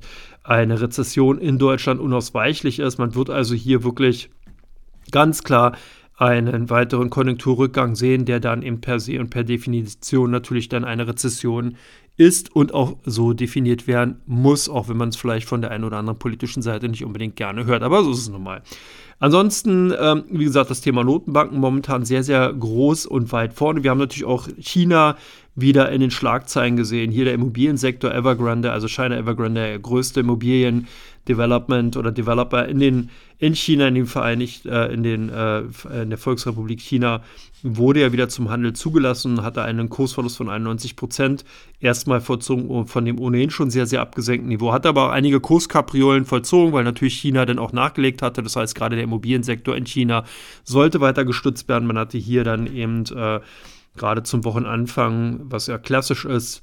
eine 0.44 0.82
Rezession 0.82 1.38
in 1.38 1.58
Deutschland 1.58 2.00
unausweichlich 2.02 2.80
ist. 2.80 2.98
Man 2.98 3.16
wird 3.16 3.30
also 3.30 3.56
hier 3.56 3.84
wirklich 3.84 4.30
ganz 5.12 5.44
klar 5.44 5.78
einen 6.18 6.70
weiteren 6.72 7.10
Konjunkturrückgang 7.10 7.96
sehen, 7.96 8.26
der 8.26 8.40
dann 8.40 8.64
eben 8.64 8.82
per 8.82 9.00
se 9.00 9.20
und 9.20 9.30
per 9.30 9.44
Definition 9.44 10.32
natürlich 10.32 10.68
dann 10.68 10.84
eine 10.84 11.08
Rezession 11.08 11.78
ist 12.18 12.56
und 12.56 12.74
auch 12.74 12.98
so 13.06 13.34
definiert 13.34 13.86
werden 13.86 14.22
muss, 14.26 14.68
auch 14.68 14.90
wenn 14.90 14.98
man 14.98 15.10
es 15.10 15.16
vielleicht 15.16 15.48
von 15.48 15.62
der 15.62 15.70
einen 15.70 15.84
oder 15.84 15.98
anderen 15.98 16.18
politischen 16.18 16.64
Seite 16.64 16.90
nicht 16.90 17.06
unbedingt 17.06 17.36
gerne 17.36 17.66
hört. 17.66 17.84
Aber 17.84 18.04
so 18.04 18.12
ist 18.12 18.20
es 18.20 18.30
nun 18.30 18.44
mal. 18.44 18.64
Ansonsten, 19.20 19.94
ähm, 20.00 20.26
wie 20.30 20.46
gesagt, 20.46 20.72
das 20.72 20.82
Thema 20.82 21.04
Notenbanken 21.04 21.60
momentan 21.60 22.06
sehr, 22.06 22.24
sehr 22.24 22.52
groß 22.52 23.06
und 23.06 23.32
weit 23.32 23.54
vorne. 23.54 23.84
Wir 23.84 23.92
haben 23.92 23.98
natürlich 24.00 24.26
auch 24.26 24.48
China 24.60 25.16
wieder 25.58 25.92
in 25.92 26.02
den 26.02 26.12
Schlagzeilen 26.12 26.78
gesehen. 26.78 27.12
Hier 27.12 27.26
der 27.26 27.34
Immobiliensektor 27.34 28.14
Evergrande, 28.14 28.72
also 28.72 28.88
China 28.88 29.18
Evergrande, 29.18 29.62
der 29.62 29.80
größte 29.80 30.20
Immobilien-Development 30.20 31.98
oder 31.98 32.12
Developer 32.12 32.68
in, 32.68 32.80
den, 32.80 33.10
in 33.40 33.56
China, 33.56 33.88
in 33.88 33.96
dem 33.96 34.06
Vereinigt, 34.06 34.68
äh, 34.68 34.94
in, 34.94 35.02
den, 35.02 35.30
äh, 35.30 35.64
in 36.00 36.12
der 36.12 36.20
Volksrepublik 36.20 36.80
China, 36.80 37.24
wurde 37.64 38.02
ja 38.02 38.12
wieder 38.12 38.30
zum 38.30 38.52
Handel 38.52 38.74
zugelassen, 38.74 39.42
hatte 39.42 39.64
einen 39.64 39.90
Kursverlust 39.90 40.38
von 40.38 40.48
91 40.48 40.96
Prozent, 40.96 41.44
erstmal 41.80 42.22
vollzogen 42.22 42.86
von 42.86 43.04
dem 43.04 43.20
ohnehin 43.20 43.50
schon 43.50 43.72
sehr, 43.72 43.88
sehr 43.88 44.02
abgesenkten 44.02 44.50
Niveau. 44.50 44.74
Hat 44.74 44.86
aber 44.86 45.08
auch 45.08 45.12
einige 45.12 45.40
Kurskapriolen 45.40 46.26
vollzogen, 46.26 46.72
weil 46.72 46.84
natürlich 46.84 47.16
China 47.16 47.48
dann 47.48 47.58
auch 47.58 47.74
nachgelegt 47.74 48.22
hatte. 48.22 48.44
Das 48.44 48.56
heißt, 48.56 48.76
gerade 48.76 48.96
der 48.96 49.06
Immobiliensektor 49.06 49.76
in 49.76 49.88
China 49.88 50.24
sollte 50.64 51.02
weiter 51.02 51.26
gestützt 51.26 51.68
werden. 51.68 51.88
Man 51.88 51.98
hatte 51.98 52.20
hier 52.20 52.44
dann 52.44 52.68
eben 52.68 53.06
äh, 53.06 53.40
gerade 53.98 54.24
zum 54.24 54.44
Wochenanfang, 54.46 55.42
was 55.44 55.68
ja 55.68 55.78
klassisch 55.78 56.26
ist 56.26 56.62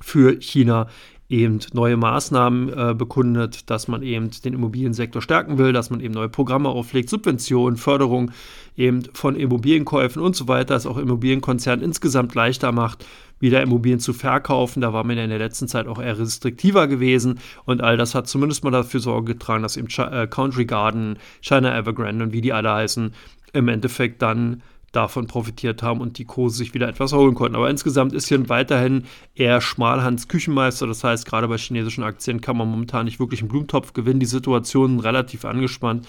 für 0.00 0.40
China, 0.40 0.86
eben 1.28 1.58
neue 1.74 1.96
Maßnahmen 1.96 2.72
äh, 2.72 2.94
bekundet, 2.94 3.68
dass 3.68 3.86
man 3.86 4.02
eben 4.02 4.30
den 4.44 4.54
Immobiliensektor 4.54 5.20
stärken 5.20 5.58
will, 5.58 5.72
dass 5.72 5.90
man 5.90 6.00
eben 6.00 6.14
neue 6.14 6.30
Programme 6.30 6.70
auflegt, 6.70 7.10
Subventionen, 7.10 7.76
Förderung 7.76 8.30
eben 8.76 9.02
von 9.12 9.36
Immobilienkäufen 9.36 10.22
und 10.22 10.34
so 10.34 10.48
weiter, 10.48 10.74
das 10.74 10.86
auch 10.86 10.96
Immobilienkonzernen 10.96 11.84
insgesamt 11.84 12.34
leichter 12.34 12.72
macht, 12.72 13.04
wieder 13.40 13.62
Immobilien 13.62 14.00
zu 14.00 14.14
verkaufen. 14.14 14.80
Da 14.80 14.94
war 14.94 15.04
man 15.04 15.18
ja 15.18 15.24
in 15.24 15.30
der 15.30 15.38
letzten 15.38 15.68
Zeit 15.68 15.86
auch 15.86 16.00
eher 16.00 16.18
restriktiver 16.18 16.86
gewesen 16.88 17.40
und 17.66 17.82
all 17.82 17.98
das 17.98 18.14
hat 18.14 18.26
zumindest 18.26 18.64
mal 18.64 18.70
dafür 18.70 19.00
Sorge 19.00 19.34
getragen, 19.34 19.62
dass 19.62 19.76
eben 19.76 19.88
Ch 19.88 19.98
äh, 19.98 20.26
Country 20.28 20.64
Garden, 20.64 21.18
China 21.42 21.76
Evergrande 21.76 22.24
und 22.24 22.32
wie 22.32 22.40
die 22.40 22.54
alle 22.54 22.72
heißen, 22.72 23.12
im 23.52 23.68
Endeffekt 23.68 24.22
dann 24.22 24.62
davon 24.92 25.26
profitiert 25.26 25.82
haben 25.82 26.00
und 26.00 26.18
die 26.18 26.24
Kurse 26.24 26.56
sich 26.56 26.74
wieder 26.74 26.88
etwas 26.88 27.12
erholen 27.12 27.34
konnten. 27.34 27.56
Aber 27.56 27.68
insgesamt 27.70 28.12
ist 28.14 28.28
hier 28.28 28.48
weiterhin 28.48 29.04
eher 29.34 29.60
Schmalhans 29.60 30.28
Küchenmeister. 30.28 30.86
Das 30.86 31.04
heißt, 31.04 31.26
gerade 31.26 31.48
bei 31.48 31.58
chinesischen 31.58 32.04
Aktien 32.04 32.40
kann 32.40 32.56
man 32.56 32.68
momentan 32.68 33.04
nicht 33.04 33.20
wirklich 33.20 33.40
einen 33.40 33.48
Blumentopf 33.48 33.92
gewinnen. 33.92 34.20
Die 34.20 34.26
Situation 34.26 35.00
relativ 35.00 35.44
angespannt. 35.44 36.06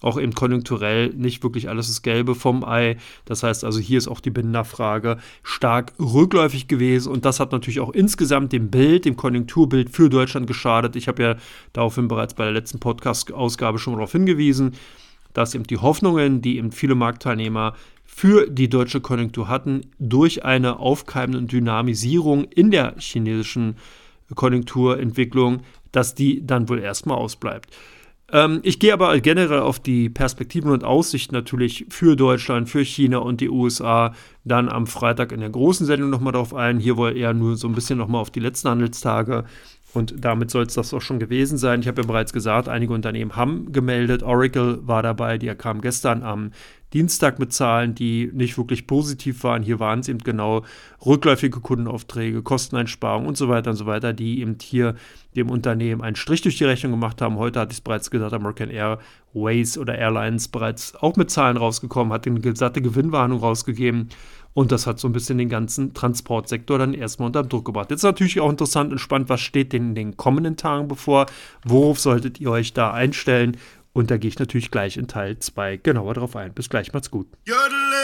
Auch 0.00 0.20
eben 0.20 0.32
konjunkturell 0.32 1.08
nicht 1.08 1.42
wirklich 1.42 1.68
alles 1.68 1.88
das 1.88 2.02
Gelbe 2.02 2.36
vom 2.36 2.64
Ei. 2.64 2.98
Das 3.24 3.42
heißt 3.42 3.64
also, 3.64 3.80
hier 3.80 3.98
ist 3.98 4.06
auch 4.06 4.20
die 4.20 4.30
Binnennachfrage 4.30 5.16
stark 5.42 5.92
rückläufig 5.98 6.68
gewesen. 6.68 7.10
Und 7.10 7.24
das 7.24 7.40
hat 7.40 7.50
natürlich 7.50 7.80
auch 7.80 7.90
insgesamt 7.90 8.52
dem 8.52 8.70
Bild, 8.70 9.06
dem 9.06 9.16
Konjunkturbild 9.16 9.90
für 9.90 10.08
Deutschland 10.08 10.46
geschadet. 10.46 10.94
Ich 10.94 11.08
habe 11.08 11.22
ja 11.22 11.36
daraufhin 11.72 12.06
bereits 12.06 12.34
bei 12.34 12.44
der 12.44 12.52
letzten 12.52 12.78
Podcast-Ausgabe 12.78 13.80
schon 13.80 13.94
darauf 13.94 14.12
hingewiesen 14.12 14.76
dass 15.34 15.54
eben 15.54 15.64
die 15.64 15.76
Hoffnungen, 15.76 16.42
die 16.42 16.56
eben 16.56 16.72
viele 16.72 16.94
Marktteilnehmer 16.94 17.74
für 18.10 18.50
die 18.50 18.68
deutsche 18.68 19.00
Konjunktur 19.00 19.48
hatten, 19.48 19.82
durch 20.00 20.44
eine 20.44 20.80
aufkeimende 20.80 21.42
Dynamisierung 21.42 22.44
in 22.44 22.72
der 22.72 22.94
chinesischen 22.98 23.76
Konjunkturentwicklung, 24.34 25.60
dass 25.92 26.16
die 26.16 26.44
dann 26.44 26.68
wohl 26.68 26.80
erstmal 26.80 27.18
ausbleibt. 27.18 27.70
Ähm, 28.32 28.60
ich 28.62 28.80
gehe 28.80 28.92
aber 28.92 29.18
generell 29.20 29.60
auf 29.60 29.78
die 29.78 30.08
Perspektiven 30.08 30.70
und 30.70 30.84
Aussichten 30.84 31.34
natürlich 31.34 31.86
für 31.90 32.16
Deutschland, 32.16 32.68
für 32.68 32.84
China 32.84 33.18
und 33.18 33.40
die 33.40 33.50
USA 33.50 34.14
dann 34.44 34.68
am 34.68 34.86
Freitag 34.86 35.30
in 35.30 35.40
der 35.40 35.50
großen 35.50 35.86
Sendung 35.86 36.10
nochmal 36.10 36.32
drauf 36.32 36.54
ein. 36.54 36.80
Hier 36.80 36.96
wohl 36.96 37.16
eher 37.16 37.34
nur 37.34 37.56
so 37.56 37.68
ein 37.68 37.74
bisschen 37.74 37.98
nochmal 37.98 38.22
auf 38.22 38.30
die 38.30 38.40
letzten 38.40 38.68
Handelstage 38.68 39.44
und 39.94 40.14
damit 40.22 40.50
soll 40.50 40.64
es 40.64 40.74
das 40.74 40.92
auch 40.92 41.00
schon 41.00 41.18
gewesen 41.18 41.56
sein. 41.56 41.80
Ich 41.80 41.88
habe 41.88 42.02
ja 42.02 42.06
bereits 42.06 42.32
gesagt, 42.32 42.68
einige 42.68 42.92
Unternehmen 42.92 43.36
haben 43.36 43.72
gemeldet. 43.72 44.22
Oracle 44.22 44.80
war 44.86 45.02
dabei, 45.02 45.38
die 45.38 45.48
kam 45.54 45.80
gestern 45.80 46.22
am 46.22 46.50
Dienstag 46.94 47.38
mit 47.38 47.52
Zahlen, 47.52 47.94
die 47.94 48.30
nicht 48.32 48.56
wirklich 48.56 48.86
positiv 48.86 49.44
waren. 49.44 49.62
Hier 49.62 49.78
waren 49.78 50.00
es 50.00 50.08
eben 50.08 50.18
genau 50.18 50.64
rückläufige 51.04 51.60
Kundenaufträge, 51.60 52.42
Kosteneinsparungen 52.42 53.28
und 53.28 53.36
so 53.36 53.48
weiter 53.48 53.70
und 53.70 53.76
so 53.76 53.86
weiter, 53.86 54.12
die 54.12 54.40
eben 54.40 54.56
hier 54.62 54.94
dem 55.36 55.50
Unternehmen 55.50 56.02
einen 56.02 56.16
Strich 56.16 56.42
durch 56.42 56.56
die 56.56 56.64
Rechnung 56.64 56.92
gemacht 56.92 57.20
haben. 57.20 57.36
Heute 57.36 57.60
hatte 57.60 57.72
ich 57.72 57.78
es 57.78 57.82
bereits 57.82 58.10
gesagt, 58.10 58.32
American 58.32 58.70
Airways 58.70 59.76
oder 59.76 59.96
Airlines 59.96 60.48
bereits 60.48 60.96
auch 60.96 61.16
mit 61.16 61.30
Zahlen 61.30 61.56
rausgekommen, 61.56 62.12
hat 62.12 62.26
eine 62.26 62.40
gesatte 62.40 62.80
Gewinnwarnung 62.80 63.40
rausgegeben. 63.40 64.08
Und 64.54 64.72
das 64.72 64.88
hat 64.88 64.98
so 64.98 65.06
ein 65.06 65.12
bisschen 65.12 65.38
den 65.38 65.48
ganzen 65.50 65.94
Transportsektor 65.94 66.78
dann 66.78 66.94
erstmal 66.94 67.26
unter 67.26 67.44
Druck 67.44 67.66
gebracht. 67.66 67.90
Jetzt 67.92 68.02
natürlich 68.02 68.40
auch 68.40 68.50
interessant 68.50 68.90
und 68.90 68.98
spannend, 68.98 69.28
was 69.28 69.40
steht 69.40 69.72
denn 69.72 69.90
in 69.90 69.94
den 69.94 70.16
kommenden 70.16 70.56
Tagen 70.56 70.88
bevor? 70.88 71.26
Worauf 71.64 72.00
solltet 72.00 72.40
ihr 72.40 72.50
euch 72.50 72.72
da 72.72 72.92
einstellen? 72.92 73.56
Und 73.98 74.12
da 74.12 74.16
gehe 74.16 74.28
ich 74.28 74.38
natürlich 74.38 74.70
gleich 74.70 74.96
in 74.96 75.08
Teil 75.08 75.40
2 75.40 75.78
genauer 75.78 76.14
drauf 76.14 76.36
ein. 76.36 76.54
Bis 76.54 76.68
gleich, 76.68 76.92
macht's 76.92 77.10
gut. 77.10 77.26
Jodele. 77.44 77.98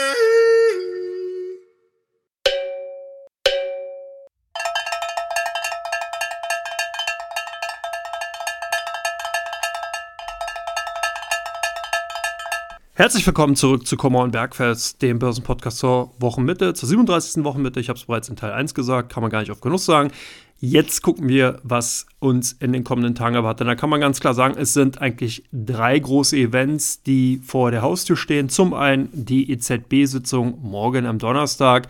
Herzlich 12.97 13.25
willkommen 13.25 13.55
zurück 13.55 13.87
zu 13.87 13.95
Kommer 13.95 14.19
und 14.19 14.31
Bergfest, 14.31 15.01
dem 15.01 15.19
Börsenpodcast 15.19 15.77
zur 15.77 16.13
Wochenmitte, 16.19 16.73
zur 16.73 16.89
37. 16.89 17.43
Wochenmitte. 17.45 17.79
Ich 17.79 17.87
habe 17.87 17.99
es 17.99 18.05
bereits 18.05 18.27
in 18.27 18.35
Teil 18.35 18.51
1 18.51 18.73
gesagt, 18.73 19.13
kann 19.13 19.21
man 19.21 19.29
gar 19.29 19.39
nicht 19.39 19.51
oft 19.51 19.61
genug 19.61 19.79
sagen. 19.79 20.11
Jetzt 20.57 21.01
gucken 21.01 21.27
wir, 21.27 21.59
was 21.63 22.05
uns 22.19 22.53
in 22.53 22.71
den 22.71 22.85
kommenden 22.85 23.13
Tagen 23.13 23.35
erwartet. 23.35 23.67
Da 23.67 23.75
kann 23.75 23.89
man 23.89 23.99
ganz 23.99 24.21
klar 24.21 24.33
sagen, 24.33 24.55
es 24.57 24.73
sind 24.73 25.01
eigentlich 25.01 25.43
drei 25.51 25.99
große 25.99 26.37
Events, 26.37 27.03
die 27.03 27.41
vor 27.43 27.71
der 27.71 27.81
Haustür 27.81 28.15
stehen. 28.15 28.47
Zum 28.47 28.73
einen 28.73 29.09
die 29.11 29.51
EZB-Sitzung 29.51 30.59
morgen 30.61 31.05
am 31.05 31.19
Donnerstag. 31.19 31.87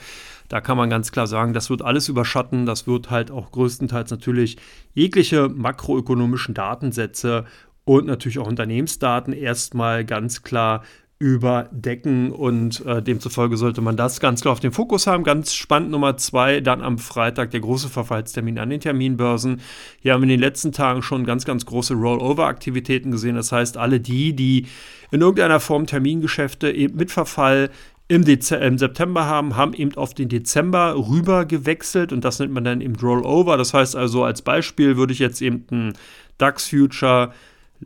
Da 0.50 0.62
kann 0.62 0.78
man 0.78 0.90
ganz 0.90 1.12
klar 1.12 1.28
sagen, 1.28 1.54
das 1.54 1.70
wird 1.70 1.84
alles 1.84 2.10
überschatten. 2.10 2.66
Das 2.66 2.88
wird 2.88 3.12
halt 3.12 3.30
auch 3.30 3.52
größtenteils 3.52 4.10
natürlich 4.10 4.58
jegliche 4.94 5.48
makroökonomischen 5.48 6.56
Datensätze 6.56 7.46
und 7.84 8.08
natürlich 8.08 8.40
auch 8.40 8.48
Unternehmensdaten 8.48 9.32
erstmal 9.32 10.06
ganz 10.06 10.42
klar 10.42 10.84
überdecken 11.18 12.32
und 12.32 12.86
äh, 12.86 13.02
demzufolge 13.02 13.56
sollte 13.56 13.80
man 13.80 13.96
das 13.96 14.20
ganz 14.20 14.42
klar 14.42 14.52
auf 14.52 14.60
den 14.60 14.74
Fokus 14.74 15.08
haben. 15.08 15.24
Ganz 15.24 15.54
spannend 15.54 15.92
Nummer 15.92 16.18
zwei, 16.18 16.60
dann 16.60 16.82
am 16.82 16.98
Freitag 16.98 17.52
der 17.52 17.62
große 17.62 17.88
Verfallstermin 17.88 18.60
an 18.60 18.70
den 18.70 18.82
Terminbörsen. 18.82 19.62
Hier 20.02 20.14
haben 20.14 20.22
wir 20.22 20.26
in 20.26 20.30
den 20.30 20.40
letzten 20.42 20.74
Tagen 20.74 21.02
schon 21.02 21.26
ganz, 21.26 21.46
ganz 21.46 21.66
große 21.66 21.94
Rollover-Aktivitäten 21.94 23.12
gesehen. 23.12 23.36
Das 23.38 23.54
heißt, 23.54 23.78
alle 23.78 24.02
die, 24.02 24.36
die 24.36 24.68
in 25.12 25.22
irgendeiner 25.22 25.62
Form 25.62 25.86
Termingeschäfte 25.86 26.74
mit 26.94 27.12
Verfall 27.12 27.70
im, 28.10 28.24
im, 28.24 28.78
September 28.78 29.26
haben, 29.26 29.56
haben 29.56 29.74
eben 29.74 29.96
auf 29.96 30.14
den 30.14 30.28
Dezember 30.28 30.96
rüber 30.96 31.46
gewechselt 31.46 32.12
und 32.12 32.26
das 32.26 32.40
nennt 32.40 32.52
man 32.54 32.66
dann 32.66 32.82
eben 32.82 32.96
Rollover. 32.98 33.56
Das 33.56 33.74
heißt 33.74 33.96
also, 33.96 34.26
als 34.26 34.42
Beispiel 34.42 34.98
würde 34.98 35.14
ich 35.14 35.20
jetzt 35.20 35.42
eben 35.42 35.66
ein 35.72 35.94
DAX-Future 36.38 37.32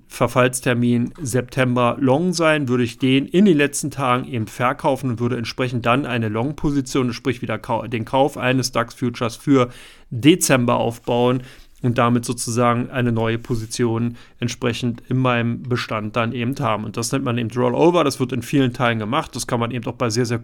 Verfallstermin 0.08 1.14
September 1.22 1.98
Long 2.00 2.34
sein, 2.34 2.68
würde 2.68 2.84
ich 2.84 2.98
den 2.98 3.26
in 3.26 3.46
den 3.46 3.58
letzten 3.58 3.92
Tagen 3.92 4.26
eben 4.26 4.48
verkaufen 4.48 5.12
und 5.12 5.20
würde 5.20 5.38
entsprechend 5.38 5.86
dann 5.86 6.06
eine 6.06 6.30
Long-Position, 6.30 7.14
sprich 7.14 7.42
wieder 7.42 7.58
den 7.88 8.06
Kauf 8.06 8.38
eines 8.38 8.72
DAX-Futures 8.72 9.36
für 9.36 9.70
Dezember 10.10 10.78
aufbauen 10.78 11.44
und 11.82 11.98
damit 11.98 12.26
sozusagen 12.26 12.90
eine 12.90 13.12
neue 13.12 13.38
Position 13.38 14.18
entsprechend 14.40 15.02
in 15.10 15.18
meinem 15.18 15.64
Bestand 15.64 16.16
dann 16.16 16.34
eben 16.34 16.56
haben. 16.60 16.84
Und 16.84 16.98
das 16.98 17.12
nennt 17.12 17.24
man 17.24 17.38
eben 17.38 17.50
Rollover. 17.52 18.04
Das 18.04 18.20
wird 18.20 18.34
in 18.34 18.42
vielen 18.42 18.74
Teilen 18.74 19.00
gemacht. 19.00 19.36
Das 19.36 19.48
kann 19.48 19.60
man 19.60 19.72
eben 19.72 19.86
auch 19.86 19.94
bei 19.94 20.10
sehr, 20.10 20.26
sehr 20.26 20.40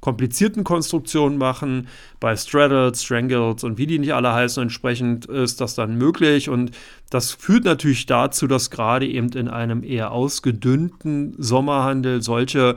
komplizierten 0.00 0.64
Konstruktionen 0.64 1.38
machen. 1.38 1.88
Bei 2.20 2.36
Straddles, 2.36 3.02
Strangles 3.02 3.64
und 3.64 3.78
wie 3.78 3.86
die 3.86 3.98
nicht 3.98 4.14
alle 4.14 4.32
heißen. 4.32 4.62
Entsprechend 4.62 5.26
ist 5.26 5.60
das 5.60 5.74
dann 5.74 5.96
möglich. 5.96 6.48
Und 6.48 6.70
das 7.10 7.32
führt 7.32 7.64
natürlich 7.64 8.06
dazu, 8.06 8.46
dass 8.46 8.70
gerade 8.70 9.06
eben 9.06 9.30
in 9.30 9.48
einem 9.48 9.82
eher 9.82 10.12
ausgedünnten 10.12 11.34
Sommerhandel 11.38 12.22
solche 12.22 12.76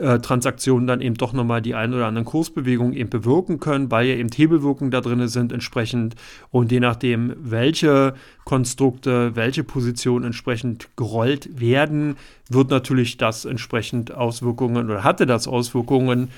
äh, 0.00 0.18
Transaktionen 0.18 0.86
dann 0.86 1.00
eben 1.00 1.16
doch 1.16 1.32
nochmal 1.32 1.60
die 1.60 1.74
ein 1.74 1.92
oder 1.92 2.06
anderen 2.06 2.24
Kursbewegungen 2.24 2.94
eben 2.94 3.10
bewirken 3.10 3.60
können, 3.60 3.90
weil 3.90 4.06
ja 4.06 4.14
eben 4.14 4.30
Hebelwirkungen 4.34 4.90
da 4.90 5.00
drin 5.00 5.28
sind 5.28 5.52
entsprechend. 5.52 6.14
Und 6.50 6.72
je 6.72 6.80
nachdem, 6.80 7.34
welche 7.38 8.14
Konstrukte, 8.44 9.36
welche 9.36 9.62
Positionen 9.62 10.24
entsprechend 10.24 10.88
gerollt 10.96 11.60
werden, 11.60 12.16
wird 12.48 12.70
natürlich 12.70 13.18
das 13.18 13.44
entsprechend 13.44 14.12
Auswirkungen 14.12 14.90
oder 14.90 15.04
hatte 15.04 15.26
das 15.26 15.46
Auswirkungen 15.46 16.30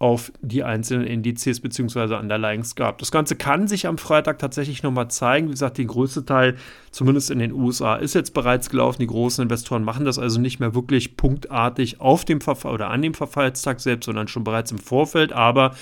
auf 0.00 0.30
die 0.42 0.62
einzelnen 0.62 1.06
Indizes 1.06 1.60
bzw. 1.60 2.14
Underlyings 2.14 2.76
gab. 2.76 2.98
Das 2.98 3.10
Ganze 3.10 3.34
kann 3.34 3.66
sich 3.66 3.86
am 3.88 3.98
Freitag 3.98 4.38
tatsächlich 4.38 4.84
nochmal 4.84 5.10
zeigen. 5.10 5.48
Wie 5.48 5.52
gesagt, 5.52 5.78
der 5.78 5.86
größte 5.86 6.24
Teil, 6.24 6.56
zumindest 6.92 7.30
in 7.30 7.40
den 7.40 7.52
USA, 7.52 7.96
ist 7.96 8.14
jetzt 8.14 8.32
bereits 8.32 8.70
gelaufen. 8.70 9.00
Die 9.00 9.08
großen 9.08 9.42
Investoren 9.42 9.82
machen 9.82 10.04
das 10.04 10.18
also 10.18 10.40
nicht 10.40 10.60
mehr 10.60 10.74
wirklich 10.74 11.16
punktartig 11.16 12.00
auf 12.00 12.24
dem 12.24 12.40
Verfall 12.40 12.74
oder 12.74 12.90
an 12.90 13.02
dem 13.02 13.14
Verfallstag 13.14 13.80
selbst, 13.80 14.06
sondern 14.06 14.28
schon 14.28 14.44
bereits 14.44 14.70
im 14.70 14.78
Vorfeld. 14.78 15.32
Aber 15.32 15.74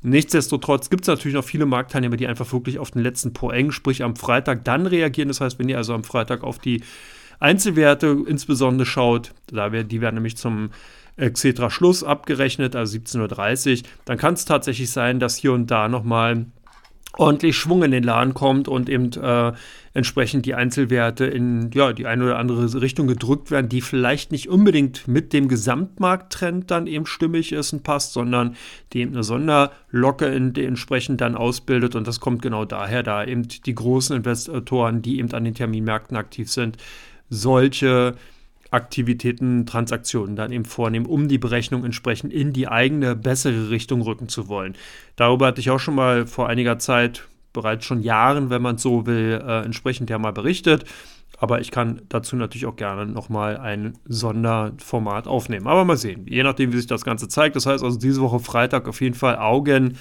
Nichtsdestotrotz 0.00 0.90
gibt 0.90 1.02
es 1.02 1.08
natürlich 1.08 1.34
noch 1.34 1.44
viele 1.44 1.66
Marktteilnehmer, 1.66 2.16
die 2.16 2.28
einfach 2.28 2.52
wirklich 2.52 2.78
auf 2.78 2.92
den 2.92 3.02
letzten 3.02 3.32
Poeng, 3.32 3.72
sprich 3.72 4.04
am 4.04 4.14
Freitag, 4.14 4.64
dann 4.64 4.86
reagieren. 4.86 5.26
Das 5.26 5.40
heißt, 5.40 5.58
wenn 5.58 5.68
ihr 5.68 5.76
also 5.76 5.92
am 5.92 6.04
Freitag 6.04 6.44
auf 6.44 6.60
die 6.60 6.84
Einzelwerte 7.40 8.16
insbesondere 8.26 8.86
schaut, 8.86 9.32
da 9.50 9.72
wär, 9.72 9.82
die 9.82 10.00
werden 10.00 10.14
nämlich 10.14 10.36
zum 10.36 10.70
etc. 11.18 11.68
Schluss 11.68 12.02
abgerechnet, 12.02 12.74
also 12.74 12.98
17.30 12.98 13.82
Uhr, 13.82 13.88
dann 14.04 14.18
kann 14.18 14.34
es 14.34 14.44
tatsächlich 14.44 14.90
sein, 14.90 15.20
dass 15.20 15.36
hier 15.36 15.52
und 15.52 15.70
da 15.70 15.88
nochmal 15.88 16.46
ordentlich 17.16 17.56
Schwung 17.56 17.82
in 17.82 17.90
den 17.90 18.04
Laden 18.04 18.34
kommt 18.34 18.68
und 18.68 18.88
eben 18.88 19.10
äh, 19.12 19.52
entsprechend 19.94 20.46
die 20.46 20.54
Einzelwerte 20.54 21.26
in 21.26 21.70
ja, 21.72 21.92
die 21.92 22.06
eine 22.06 22.24
oder 22.24 22.38
andere 22.38 22.80
Richtung 22.80 23.08
gedrückt 23.08 23.50
werden, 23.50 23.68
die 23.68 23.80
vielleicht 23.80 24.30
nicht 24.30 24.48
unbedingt 24.48 25.08
mit 25.08 25.32
dem 25.32 25.48
Gesamtmarkttrend 25.48 26.70
dann 26.70 26.86
eben 26.86 27.06
stimmig 27.06 27.52
ist 27.52 27.72
und 27.72 27.82
passt, 27.82 28.12
sondern 28.12 28.56
die 28.92 29.00
eben 29.00 29.14
eine 29.14 29.24
Sonderlocke 29.24 30.26
in, 30.26 30.54
entsprechend 30.54 31.20
dann 31.20 31.34
ausbildet 31.34 31.96
und 31.96 32.06
das 32.06 32.20
kommt 32.20 32.42
genau 32.42 32.64
daher, 32.64 33.02
da 33.02 33.24
eben 33.24 33.48
die 33.48 33.74
großen 33.74 34.16
Investoren, 34.16 35.02
die 35.02 35.18
eben 35.18 35.32
an 35.32 35.44
den 35.44 35.54
Terminmärkten 35.54 36.16
aktiv 36.16 36.50
sind, 36.50 36.76
solche 37.30 38.14
Aktivitäten, 38.70 39.66
Transaktionen 39.66 40.36
dann 40.36 40.52
eben 40.52 40.64
vornehmen, 40.64 41.06
um 41.06 41.28
die 41.28 41.38
Berechnung 41.38 41.84
entsprechend 41.84 42.32
in 42.32 42.52
die 42.52 42.68
eigene, 42.68 43.16
bessere 43.16 43.70
Richtung 43.70 44.02
rücken 44.02 44.28
zu 44.28 44.48
wollen. 44.48 44.76
Darüber 45.16 45.46
hatte 45.46 45.60
ich 45.60 45.70
auch 45.70 45.80
schon 45.80 45.94
mal 45.94 46.26
vor 46.26 46.48
einiger 46.48 46.78
Zeit, 46.78 47.28
bereits 47.52 47.86
schon 47.86 48.02
Jahren, 48.02 48.50
wenn 48.50 48.62
man 48.62 48.78
so 48.78 49.06
will, 49.06 49.42
äh, 49.44 49.64
entsprechend 49.64 50.10
ja 50.10 50.18
mal 50.18 50.32
berichtet. 50.32 50.84
Aber 51.40 51.60
ich 51.60 51.70
kann 51.70 52.02
dazu 52.08 52.36
natürlich 52.36 52.66
auch 52.66 52.76
gerne 52.76 53.06
nochmal 53.06 53.56
ein 53.58 53.96
Sonderformat 54.06 55.28
aufnehmen. 55.28 55.66
Aber 55.66 55.84
mal 55.84 55.96
sehen, 55.96 56.26
je 56.28 56.42
nachdem, 56.42 56.72
wie 56.72 56.76
sich 56.78 56.86
das 56.86 57.04
Ganze 57.04 57.28
zeigt. 57.28 57.56
Das 57.56 57.66
heißt 57.66 57.84
also 57.84 57.98
diese 57.98 58.20
Woche 58.20 58.40
Freitag 58.40 58.88
auf 58.88 59.00
jeden 59.00 59.14
Fall 59.14 59.36
Augen 59.36 59.96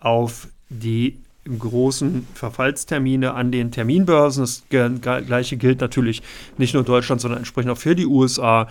auf 0.00 0.48
die 0.68 1.18
großen 1.44 2.26
Verfallstermine 2.34 3.34
an 3.34 3.50
den 3.50 3.70
Terminbörsen. 3.70 4.42
Das 4.42 4.64
gleiche 4.68 5.56
gilt 5.56 5.80
natürlich 5.80 6.22
nicht 6.58 6.74
nur 6.74 6.84
Deutschland, 6.84 7.20
sondern 7.20 7.38
entsprechend 7.38 7.72
auch 7.72 7.78
für 7.78 7.94
die 7.94 8.06
USA. 8.06 8.68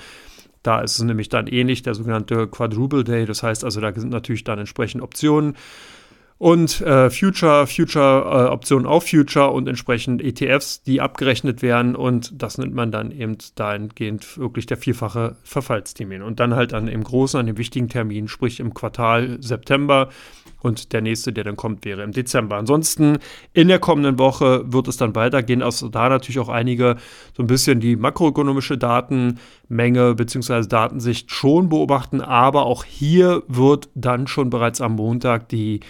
Da 0.61 0.81
ist 0.81 0.99
es 0.99 1.03
nämlich 1.03 1.29
dann 1.29 1.47
ähnlich, 1.47 1.83
der 1.83 1.95
sogenannte 1.95 2.47
Quadruple 2.47 3.03
Day. 3.03 3.25
Das 3.25 3.43
heißt 3.43 3.63
also, 3.63 3.79
da 3.79 3.93
sind 3.93 4.09
natürlich 4.09 4.43
dann 4.43 4.59
entsprechend 4.59 5.01
Optionen 5.01 5.55
und 6.39 6.79
äh, 6.81 7.09
Future, 7.09 7.67
Future-Optionen 7.67 8.85
äh, 8.85 8.89
auf 8.89 9.09
Future 9.09 9.51
und 9.51 9.67
entsprechend 9.67 10.23
ETFs, 10.23 10.81
die 10.81 11.01
abgerechnet 11.01 11.61
werden 11.61 11.97
und 11.97 12.41
das 12.41 12.57
nennt 12.57 12.73
man 12.73 12.93
dann 12.93 13.11
eben 13.11 13.37
dahingehend 13.55 14.37
wirklich 14.37 14.65
der 14.65 14.77
vierfache 14.77 15.35
Verfallstermin 15.43 16.21
und 16.21 16.39
dann 16.39 16.55
halt 16.55 16.73
an 16.73 16.85
dem 16.85 17.03
großen, 17.03 17.37
an 17.37 17.45
dem 17.45 17.57
wichtigen 17.57 17.89
Termin, 17.89 18.29
sprich 18.29 18.61
im 18.61 18.73
Quartal 18.73 19.37
September 19.41 20.07
und 20.61 20.93
der 20.93 21.01
nächste, 21.01 21.33
der 21.33 21.43
dann 21.43 21.57
kommt, 21.57 21.83
wäre 21.83 22.03
im 22.03 22.13
Dezember. 22.13 22.55
Ansonsten 22.55 23.17
in 23.51 23.67
der 23.67 23.79
kommenden 23.79 24.17
Woche 24.17 24.63
wird 24.65 24.87
es 24.87 24.95
dann 24.95 25.15
weitergehen, 25.15 25.61
also 25.61 25.89
da 25.89 26.07
natürlich 26.07 26.39
auch 26.39 26.49
einige 26.49 26.95
so 27.35 27.43
ein 27.43 27.47
bisschen 27.47 27.81
die 27.81 27.97
makroökonomische 27.97 28.77
Datenmenge 28.77 30.15
bzw. 30.15 30.67
Datensicht 30.67 31.31
schon 31.31 31.67
beobachten, 31.67 32.21
aber 32.21 32.65
auch 32.65 32.85
hier 32.85 33.43
wird 33.49 33.89
dann 33.93 34.27
schon 34.27 34.49
bereits 34.49 34.79
am 34.79 34.95
Montag 34.95 35.49
die 35.49 35.81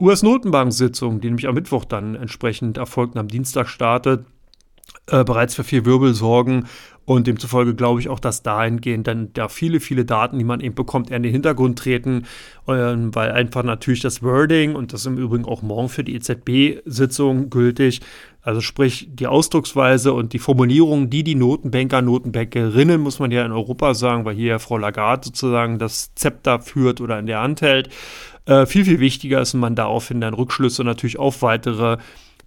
US-Notenbank-Sitzung, 0.00 1.20
die 1.20 1.28
nämlich 1.28 1.48
am 1.48 1.54
Mittwoch 1.54 1.84
dann 1.84 2.14
entsprechend 2.14 2.76
erfolgt 2.76 3.14
und 3.14 3.20
am 3.20 3.28
Dienstag 3.28 3.68
startet, 3.68 4.26
äh, 5.06 5.24
bereits 5.24 5.54
für 5.54 5.64
viel 5.64 5.84
Wirbel 5.84 6.14
sorgen. 6.14 6.66
Und 7.06 7.28
demzufolge 7.28 7.76
glaube 7.76 8.00
ich 8.00 8.08
auch, 8.08 8.18
dass 8.18 8.42
dahingehend 8.42 9.06
dann 9.06 9.32
da 9.32 9.48
viele, 9.48 9.78
viele 9.78 10.04
Daten, 10.04 10.38
die 10.38 10.44
man 10.44 10.58
eben 10.58 10.74
bekommt, 10.74 11.08
eher 11.08 11.18
in 11.18 11.22
den 11.22 11.30
Hintergrund 11.30 11.78
treten, 11.78 12.24
äh, 12.66 12.72
weil 12.72 13.30
einfach 13.30 13.62
natürlich 13.62 14.00
das 14.00 14.24
Wording 14.24 14.74
und 14.74 14.92
das 14.92 15.02
ist 15.02 15.06
im 15.06 15.16
Übrigen 15.16 15.44
auch 15.44 15.62
morgen 15.62 15.88
für 15.88 16.02
die 16.02 16.16
EZB-Sitzung 16.16 17.48
gültig, 17.48 18.00
also 18.42 18.60
sprich 18.60 19.08
die 19.12 19.28
Ausdrucksweise 19.28 20.12
und 20.12 20.32
die 20.32 20.40
Formulierung, 20.40 21.08
die 21.08 21.22
die 21.22 21.36
Notenbanker, 21.36 22.02
Notenbankerinnen, 22.02 23.00
muss 23.00 23.20
man 23.20 23.30
ja 23.30 23.44
in 23.44 23.52
Europa 23.52 23.94
sagen, 23.94 24.24
weil 24.24 24.34
hier 24.34 24.58
Frau 24.58 24.76
Lagarde 24.76 25.26
sozusagen 25.26 25.78
das 25.78 26.12
Zepter 26.16 26.60
führt 26.60 27.00
oder 27.00 27.20
in 27.20 27.26
der 27.26 27.40
Hand 27.40 27.62
hält, 27.62 27.88
äh, 28.46 28.66
viel, 28.66 28.84
viel 28.84 29.00
wichtiger 29.00 29.40
ist 29.40 29.54
und 29.54 29.60
man 29.60 29.74
daraufhin 29.74 30.20
dann 30.20 30.34
Rückschlüsse 30.34 30.84
natürlich 30.84 31.18
auf 31.18 31.42
weitere 31.42 31.98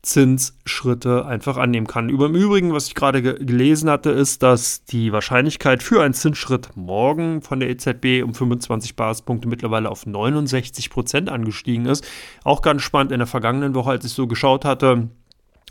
Zinsschritte 0.01 1.25
einfach 1.25 1.57
annehmen 1.57 1.85
kann. 1.85 2.07
Über 2.07 2.27
im 2.27 2.35
Übrigen, 2.35 2.73
was 2.73 2.87
ich 2.87 2.95
gerade 2.95 3.21
ge 3.21 3.43
gelesen 3.43 3.89
hatte, 3.89 4.11
ist, 4.11 4.41
dass 4.43 4.85
die 4.85 5.11
Wahrscheinlichkeit 5.11 5.83
für 5.83 6.01
einen 6.01 6.13
Zinsschritt 6.13 6.69
morgen 6.75 7.41
von 7.41 7.59
der 7.59 7.69
EZB 7.69 8.23
um 8.23 8.33
25 8.33 8.95
Basispunkte 8.95 9.49
mittlerweile 9.49 9.89
auf 9.89 10.05
69 10.05 10.89
Prozent 10.89 11.29
angestiegen 11.29 11.85
ist. 11.85 12.07
Auch 12.45 12.61
ganz 12.61 12.81
spannend 12.81 13.11
in 13.11 13.19
der 13.19 13.27
vergangenen 13.27 13.75
Woche, 13.75 13.91
als 13.91 14.05
ich 14.05 14.13
so 14.13 14.25
geschaut 14.27 14.63
hatte, 14.63 15.09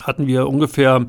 hatten 0.02 0.26
wir 0.26 0.46
ungefähr 0.46 1.06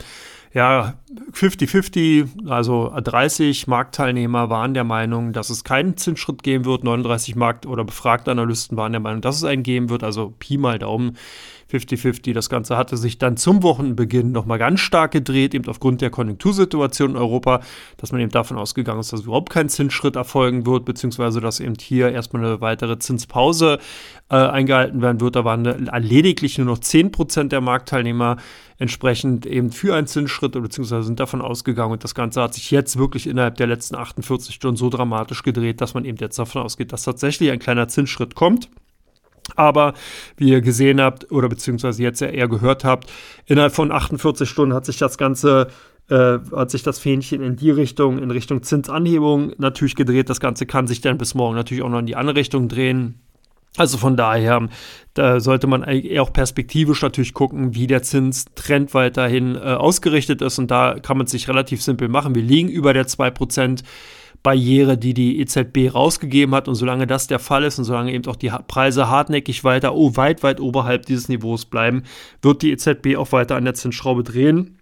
ja, 0.53 0.95
50-50, 1.34 2.50
also 2.50 2.94
30 2.96 3.66
Marktteilnehmer 3.66 4.50
waren 4.51 4.75
der 4.75 4.84
Meinung, 4.84 5.34
dass 5.34 5.50
es 5.50 5.63
keinen 5.63 5.98
Zinsschritt 5.98 6.44
geben 6.44 6.66
wird. 6.66 6.84
39 6.84 7.36
Markt- 7.36 7.66
oder 7.66 7.84
befragte 7.84 8.30
Analysten 8.30 8.78
waren 8.78 8.92
der 8.92 9.01
Meinung, 9.01 9.22
dass 9.22 9.38
es 9.38 9.44
einen 9.44 9.63
geben 9.63 9.89
wird. 9.89 10.04
Also 10.04 10.36
Pi 10.38 10.58
mal 10.58 10.78
Daumen 10.78 11.18
50-50. 11.72 12.34
Das 12.34 12.50
Ganze 12.50 12.78
hatte 12.78 12.98
sich 12.98 13.18
dann 13.18 13.38
zum 13.38 13.63
Wochenbeginn 13.63 14.32
nochmal 14.32 14.58
ganz 14.58 14.80
stark 14.80 15.12
gedreht, 15.12 15.54
eben 15.54 15.68
aufgrund 15.68 16.01
der 16.01 16.10
Konjunktursituation 16.10 17.12
in 17.12 17.18
Europa, 17.18 17.62
dass 17.98 18.12
man 18.12 18.22
eben 18.22 18.32
davon 18.32 18.58
ausgegangen 18.58 19.00
ist, 19.00 19.13
dass 19.13 19.22
überhaupt 19.22 19.51
kein 19.51 19.70
Zinsschritt 19.70 20.16
erfolgen 20.16 20.66
wird, 20.66 20.86
beziehungsweise 20.86 21.42
dass 21.42 21.60
eben 21.60 21.75
hier 21.80 22.12
erstmal 22.12 22.44
eine 22.44 22.62
weitere 22.62 22.98
Zinspause 22.98 23.80
äh, 24.30 24.36
eingehalten 24.36 25.01
werden 25.01 25.22
wird. 25.22 25.36
Da 25.36 25.46
waren 25.46 25.63
lediglich 25.63 26.58
nur 26.58 26.68
noch 26.68 26.80
10% 26.80 27.50
der 27.50 27.62
Marktteilnehmer 27.62 28.38
entsprechend 28.80 29.46
eben 29.46 29.72
für 29.72 29.96
einen 29.96 30.08
Zinsschritt 30.08 30.54
beziehungsweise 30.54 30.99
sind 31.03 31.20
davon 31.20 31.41
ausgegangen 31.41 31.94
und 31.94 32.03
das 32.03 32.15
Ganze 32.15 32.41
hat 32.41 32.53
sich 32.53 32.72
jetzt 32.72 32.98
wirklich 32.98 33.27
innerhalb 33.27 33.56
der 33.56 33.68
letzten 33.68 33.96
48 33.96 34.53
Stunden 34.53 34.77
so 34.77 34.89
dramatisch 34.89 35.44
gedreht, 35.44 35.82
dass 35.82 35.94
man 35.94 36.06
eben 36.06 36.18
jetzt 36.18 36.39
davon 36.39 36.62
ausgeht, 36.62 36.94
dass 36.94 37.03
tatsächlich 37.03 37.51
ein 37.51 37.60
kleiner 37.60 37.88
Zinsschritt 37.88 38.36
kommt. 38.36 38.70
Aber 39.56 39.94
wie 40.38 40.50
ihr 40.50 40.62
gesehen 40.62 41.01
habt 41.01 41.32
oder 41.32 41.50
beziehungsweise 41.50 42.03
jetzt 42.03 42.22
ja 42.22 42.27
eher 42.27 42.48
gehört 42.48 42.84
habt, 42.84 43.12
innerhalb 43.46 43.74
von 43.74 43.91
48 43.91 44.48
Stunden 44.48 44.75
hat 44.75 44.86
sich 44.86 44.98
das 44.98 45.18
Ganze 45.18 45.68
äh, 46.10 46.39
hat 46.56 46.72
sich 46.72 46.84
das 46.84 47.00
Fähnchen 47.00 47.44
in 47.44 47.56
die 47.56 47.72
Richtung, 47.72 48.18
in 48.20 48.32
Richtung 48.32 48.63
Zinsanhebung 48.63 49.53
natürlich 49.58 49.96
gedreht. 49.96 50.29
Das 50.29 50.39
Ganze 50.39 50.65
kann 50.65 50.88
sich 50.88 51.01
dann 51.01 51.18
bis 51.18 51.36
morgen 51.36 51.56
natürlich 51.56 51.84
auch 51.84 51.89
noch 51.89 52.00
in 52.00 52.08
die 52.08 52.15
andere 52.15 52.38
Richtung 52.38 52.68
drehen. 52.68 53.22
Also 53.77 53.97
von 53.97 54.17
daher, 54.17 54.67
da 55.13 55.39
sollte 55.39 55.67
man 55.67 55.83
eher 55.83 56.23
auch 56.23 56.33
perspektivisch 56.33 57.01
natürlich 57.01 57.33
gucken, 57.33 57.75
wie 57.75 57.88
der 57.88 58.01
Zinstrend 58.01 58.93
weiterhin 58.93 59.55
äh, 59.55 59.59
ausgerichtet 59.59 60.41
ist. 60.41 60.57
Und 60.57 60.71
da 60.71 60.95
kann 60.99 61.17
man 61.17 61.25
es 61.25 61.31
sich 61.31 61.47
relativ 61.47 61.81
simpel 61.81 62.09
machen. 62.09 62.35
Wir 62.35 62.41
liegen 62.41 62.69
über 62.69 62.93
der 62.93 63.05
2% 63.05 63.83
Barriere, 64.41 64.97
die 64.97 65.13
die 65.13 65.39
EZB 65.39 65.93
rausgegeben 65.93 66.55
hat. 66.55 66.67
Und 66.67 66.75
solange 66.75 67.05
das 67.05 67.27
der 67.27 67.39
Fall 67.39 67.63
ist 67.63 67.77
und 67.77 67.85
solange 67.85 68.11
eben 68.11 68.25
auch 68.27 68.35
die 68.35 68.51
Preise 68.67 69.07
hartnäckig 69.07 69.63
weiter 69.63 69.93
oh, 69.93 70.15
weit, 70.15 70.41
weit 70.43 70.59
oberhalb 70.59 71.05
dieses 71.05 71.29
Niveaus 71.29 71.65
bleiben, 71.65 72.03
wird 72.41 72.61
die 72.63 72.71
EZB 72.71 73.17
auch 73.17 73.31
weiter 73.31 73.55
an 73.55 73.65
der 73.65 73.75
Zinsschraube 73.75 74.23
drehen 74.23 74.78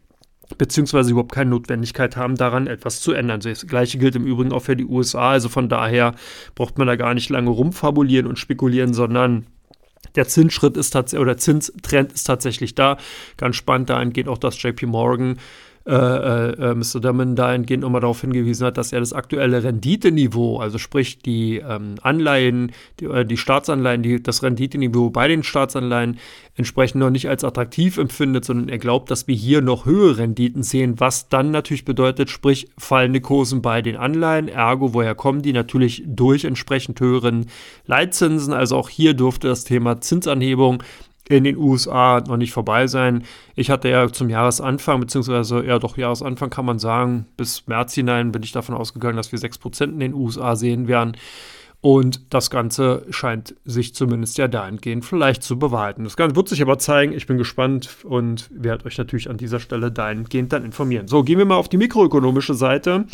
beziehungsweise 0.58 1.12
überhaupt 1.12 1.34
keine 1.34 1.50
Notwendigkeit 1.50 2.16
haben, 2.16 2.36
daran 2.36 2.68
etwas 2.68 3.02
zu 3.02 3.12
ändern. 3.12 3.42
Das 3.42 3.68
gleiche 3.68 3.98
gilt 3.98 4.16
im 4.16 4.26
Übrigen 4.26 4.54
auch 4.54 4.64
für 4.64 4.76
die 4.76 4.86
USA. 4.86 5.32
Also 5.32 5.50
von 5.50 5.70
daher 5.70 6.16
braucht 6.56 6.78
man 6.78 6.88
da 6.88 6.96
gar 6.96 7.14
nicht 7.14 7.30
lange 7.30 7.50
rumfabulieren 7.50 8.28
und 8.28 8.40
spekulieren, 8.40 8.94
sondern 8.94 9.46
der 10.16 10.28
Zinsschritt 10.28 10.78
ist 10.78 10.92
tatsächlich 10.92 11.22
oder 11.22 11.38
Zinstrend 11.38 12.14
ist 12.14 12.24
tatsächlich 12.24 12.76
da. 12.76 12.98
Ganz 13.38 13.56
spannend 13.56 13.90
dahingehend 13.90 14.30
auch, 14.30 14.38
dass 14.38 14.62
JP 14.62 14.88
Morgan 14.88 15.38
äh, 15.88 16.50
äh, 16.72 16.76
Mr. 16.76 17.00
Damon 17.00 17.38
dahingehend 17.38 17.84
nochmal 17.84 18.02
darauf 18.02 18.20
hingewiesen 18.20 18.66
hat, 18.66 18.78
dass 18.78 18.92
er 18.92 19.00
das 19.00 19.14
aktuelle 19.14 19.64
Renditeniveau, 19.64 20.60
also 20.60 20.78
sprich 20.78 21.20
die 21.20 21.58
ähm, 21.58 21.96
Anleihen, 22.02 22.74
die, 23.00 23.06
äh, 23.06 23.26
die 23.26 23.38
Staatsanleihen, 23.38 24.04
die, 24.04 24.22
das 24.22 24.44
Renditeniveau 24.44 25.10
bei 25.10 25.30
den 25.30 25.44
Staatsanleihen 25.44 26.18
entsprechend 26.58 27.00
noch 27.00 27.10
nicht 27.10 27.30
als 27.30 27.46
attraktiv 27.46 27.98
empfindet, 27.98 28.44
sondern 28.44 28.68
er 28.68 28.80
glaubt, 28.80 29.10
dass 29.12 29.28
wir 29.28 29.36
hier 29.36 29.62
noch 29.62 29.86
höhere 29.86 30.18
Renditen 30.18 30.62
sehen, 30.62 31.00
was 31.00 31.30
dann 31.30 31.52
natürlich 31.52 31.86
bedeutet, 31.86 32.30
sprich 32.30 32.68
fallende 32.78 33.22
Kursen 33.22 33.62
bei 33.62 33.82
den 33.82 33.96
Anleihen, 33.96 34.50
ergo 34.50 34.94
woher 34.94 35.16
kommen 35.16 35.42
die 35.42 35.54
natürlich 35.54 36.04
durch 36.06 36.44
entsprechend 36.44 37.00
höheren 37.00 37.46
Leitzinsen, 37.86 38.52
also 38.52 38.76
auch 38.76 38.90
hier 38.90 39.14
dürfte 39.14 39.48
das 39.48 39.64
Thema 39.64 40.02
Zinsanhebung 40.02 40.84
in 41.30 41.44
den 41.44 41.58
USA 41.58 42.22
noch 42.22 42.38
nicht 42.38 42.54
vorbei 42.54 42.88
sein. 42.88 43.24
Ich 43.56 43.70
hatte 43.70 43.90
ja 43.90 44.08
zum 44.12 44.30
Jahresanfang, 44.30 45.00
beziehungsweise 45.00 45.66
ja 45.66 45.80
doch 45.80 45.98
Jahresanfang 45.98 46.50
kann 46.50 46.66
man 46.66 46.80
sagen, 46.80 47.26
bis 47.36 47.68
März 47.68 47.94
hinein 47.94 48.32
bin 48.32 48.44
ich 48.44 48.52
davon 48.52 48.76
ausgegangen, 48.76 49.18
dass 49.18 49.32
wir 49.32 49.40
6% 49.40 49.84
in 49.84 50.00
den 50.00 50.14
USA 50.14 50.56
sehen 50.56 50.88
werden. 50.88 51.18
Und 51.80 52.34
das 52.34 52.50
Ganze 52.50 53.06
scheint 53.12 53.56
sich 53.64 53.94
zumindest 53.94 54.38
ja 54.40 54.48
dahingehend 54.48 55.06
vielleicht 55.06 55.44
zu 55.44 55.60
bewahrheiten. 55.60 56.06
Das 56.06 56.18
Ganze 56.18 56.36
wird 56.36 56.50
sich 56.50 56.62
aber 56.62 56.80
zeigen. 56.80 57.14
Ich 57.14 57.28
bin 57.28 57.38
gespannt 57.38 57.90
und 58.04 58.50
werde 58.52 58.86
euch 58.86 58.98
natürlich 58.98 59.30
an 59.30 59.38
dieser 59.38 59.60
Stelle 59.60 59.92
dahingehend 59.92 60.52
dann 60.52 60.66
informieren. 60.66 61.08
So, 61.08 61.24
gehen 61.24 61.38
wir 61.38 61.46
mal 61.46 61.56
auf 61.56 61.70
die 61.70 61.78
mikroökonomische 61.78 62.56
Seite. 62.56 63.06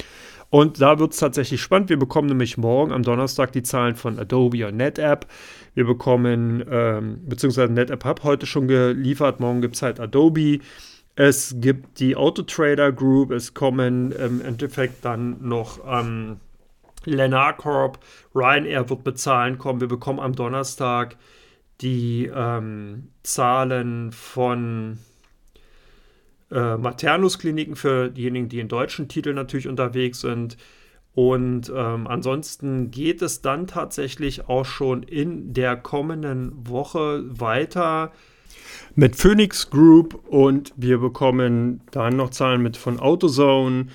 Und 0.53 0.81
da 0.81 0.99
wird 0.99 1.13
es 1.13 1.19
tatsächlich 1.19 1.63
spannend. 1.63 1.89
Wir 1.89 1.97
bekommen 1.97 2.27
nämlich 2.27 2.59
morgen 2.59 2.91
am 2.91 3.01
Donnerstag 3.01 3.53
die 3.53 3.63
Zahlen 3.63 3.95
von 3.95 4.19
Adobe 4.19 4.67
und 4.67 4.77
NetApp. 4.77 5.25
Wir 5.73 5.83
bekommen, 5.83 6.63
ähm, 6.69 7.27
beziehungsweise 7.27 7.73
NetApp 7.73 8.05
habe 8.05 8.21
heute 8.21 8.45
schon 8.45 8.67
geliefert. 8.67 9.39
Morgen 9.39 9.61
gibt 9.61 9.73
es 9.73 9.81
halt 9.81 9.99
Adobe. 9.99 10.59
Es 11.15 11.55
gibt 11.57 11.99
die 11.99 12.15
Autotrader 12.15 12.91
Group. 12.91 13.31
Es 13.31 13.55
kommen 13.55 14.11
im 14.11 14.41
Endeffekt 14.41 15.03
dann 15.03 15.37
noch 15.41 15.79
ähm, 15.87 16.37
Lennar 17.03 17.57
Corp. 17.57 17.97
Ryanair 18.35 18.87
wird 18.91 19.03
bezahlen 19.03 19.57
kommen. 19.57 19.81
Wir 19.81 19.87
bekommen 19.87 20.19
am 20.19 20.35
Donnerstag 20.35 21.17
die 21.81 22.31
ähm, 22.31 23.09
Zahlen 23.23 24.11
von 24.11 24.99
äh, 26.53 26.77
Maternus-Kliniken 26.77 27.75
für 27.75 28.09
diejenigen, 28.09 28.49
die 28.49 28.59
in 28.59 28.67
deutschen 28.67 29.07
Titeln 29.07 29.35
natürlich 29.35 29.67
unterwegs 29.67 30.21
sind. 30.21 30.57
Und 31.15 31.71
ähm, 31.75 32.07
ansonsten 32.07 32.89
geht 32.89 33.21
es 33.21 33.41
dann 33.41 33.67
tatsächlich 33.67 34.47
auch 34.47 34.65
schon 34.65 35.03
in 35.03 35.53
der 35.53 35.75
kommenden 35.75 36.67
Woche 36.67 37.23
weiter 37.27 38.11
mit 38.95 39.15
Phoenix 39.15 39.69
Group 39.69 40.23
und 40.27 40.73
wir 40.75 40.99
bekommen 40.99 41.81
dann 41.91 42.15
noch 42.15 42.31
Zahlen 42.31 42.61
mit 42.61 42.77
von 42.77 42.99
AutoZone. 42.99 43.87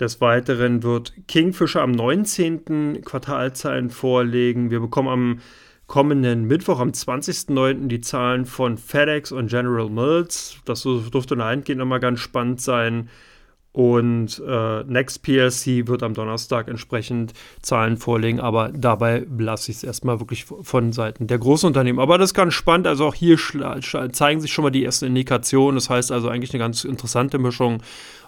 Des 0.00 0.20
Weiteren 0.20 0.82
wird 0.82 1.14
Kingfisher 1.28 1.82
am 1.82 1.92
19. 1.92 3.02
Quartalzahlen 3.04 3.90
vorlegen. 3.90 4.70
Wir 4.70 4.80
bekommen 4.80 5.08
am 5.08 5.38
kommenden 5.86 6.44
Mittwoch, 6.44 6.80
am 6.80 6.90
20.09. 6.90 7.86
die 7.88 8.00
Zahlen 8.00 8.44
von 8.44 8.76
FedEx 8.78 9.32
und 9.32 9.48
General 9.48 9.88
Mills. 9.88 10.56
Das 10.64 10.82
dürfte 10.82 11.36
dahingehend 11.36 11.78
nochmal 11.78 12.00
ganz 12.00 12.20
spannend 12.20 12.60
sein. 12.60 13.08
Und 13.76 14.42
äh, 14.48 14.84
Next 14.84 15.22
PLC 15.22 15.86
wird 15.86 16.02
am 16.02 16.14
Donnerstag 16.14 16.66
entsprechend 16.66 17.34
Zahlen 17.60 17.98
vorlegen, 17.98 18.40
aber 18.40 18.70
dabei 18.70 19.26
lasse 19.38 19.70
ich 19.70 19.76
es 19.76 19.84
erstmal 19.84 20.18
wirklich 20.18 20.46
von 20.46 20.94
Seiten 20.94 21.26
der 21.26 21.36
großen 21.36 21.66
Unternehmen. 21.66 21.98
Aber 21.98 22.16
das 22.16 22.30
ist 22.30 22.34
ganz 22.34 22.54
spannend. 22.54 22.86
Also 22.86 23.04
auch 23.04 23.14
hier 23.14 23.36
zeigen 24.12 24.40
sich 24.40 24.50
schon 24.50 24.62
mal 24.62 24.70
die 24.70 24.82
ersten 24.82 25.04
Indikationen. 25.04 25.74
Das 25.74 25.90
heißt 25.90 26.10
also 26.10 26.30
eigentlich 26.30 26.54
eine 26.54 26.58
ganz 26.60 26.84
interessante 26.84 27.38
Mischung 27.38 27.82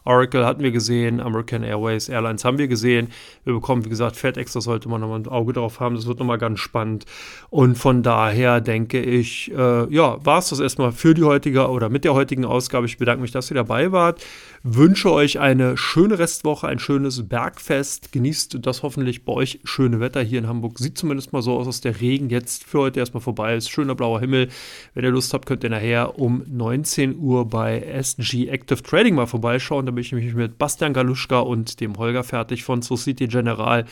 Oracle 0.09 0.47
hatten 0.47 0.63
wir 0.63 0.71
gesehen, 0.71 1.21
American 1.21 1.63
Airways, 1.63 2.09
Airlines 2.09 2.43
haben 2.43 2.57
wir 2.57 2.67
gesehen. 2.67 3.09
Wir 3.45 3.53
bekommen, 3.53 3.85
wie 3.85 3.91
gesagt, 3.91 4.17
FedEx, 4.17 4.55
da 4.55 4.63
sollte 4.63 4.89
man 4.89 5.03
nochmal 5.03 5.21
ein 5.21 5.29
Auge 5.29 5.53
drauf 5.53 5.81
haben. 5.81 5.97
Das 5.97 6.07
wird 6.07 6.19
nochmal 6.19 6.39
ganz 6.39 6.61
spannend. 6.61 7.05
Und 7.51 7.77
von 7.77 8.03
daher 8.03 8.63
denke 8.63 9.03
ich, 9.03 9.53
äh, 9.53 9.93
ja, 9.93 10.25
war 10.25 10.39
es 10.39 10.49
das 10.49 10.61
erstmal 10.61 10.93
für 10.93 11.13
die 11.13 11.25
heutige 11.25 11.69
oder 11.69 11.91
mit 11.91 12.05
der 12.05 12.15
heutigen 12.15 12.47
Ausgabe. 12.47 12.87
Ich 12.87 12.97
bedanke 12.97 13.21
mich, 13.21 13.33
dass 13.33 13.51
ihr 13.51 13.57
dabei 13.57 13.93
wart. 13.93 14.25
Wünsche 14.71 15.11
euch 15.11 15.39
eine 15.39 15.79
schöne 15.79 16.19
Restwoche, 16.19 16.69
ein 16.69 16.79
schönes 16.79 17.27
Bergfest. 17.27 18.13
Genießt 18.13 18.59
das 18.61 18.83
hoffentlich 18.83 19.25
bei 19.25 19.33
euch 19.33 19.61
schöne 19.65 19.99
Wetter 19.99 20.21
hier 20.21 20.41
in 20.41 20.47
Hamburg. 20.47 20.79
Sieht 20.79 20.99
zumindest 20.99 21.33
mal 21.33 21.41
so 21.41 21.57
aus, 21.57 21.65
dass 21.65 21.81
der 21.81 22.03
Regen 22.03 22.29
jetzt 22.29 22.65
für 22.65 22.81
heute 22.81 23.01
erstmal 23.01 23.23
vorbei 23.23 23.57
ist. 23.57 23.71
Schöner 23.71 23.95
blauer 23.95 24.21
Himmel. 24.21 24.51
Wenn 24.93 25.05
ihr 25.05 25.11
Lust 25.11 25.33
habt, 25.33 25.47
könnt 25.47 25.65
ihr 25.65 25.71
nachher 25.71 26.19
um 26.19 26.43
19 26.47 27.17
Uhr 27.17 27.49
bei 27.49 27.81
SG 27.81 28.49
Active 28.49 28.83
Trading 28.83 29.15
mal 29.15 29.25
vorbeischauen. 29.25 29.87
Da 29.87 29.93
bin 29.93 30.03
ich 30.03 30.13
mich 30.13 30.35
mit 30.35 30.59
Bastian 30.59 30.93
Galuschka 30.93 31.39
und 31.39 31.81
dem 31.81 31.97
Holger 31.97 32.23
Fertig 32.23 32.63
von 32.63 32.83
Society 32.83 33.27
General 33.27 33.87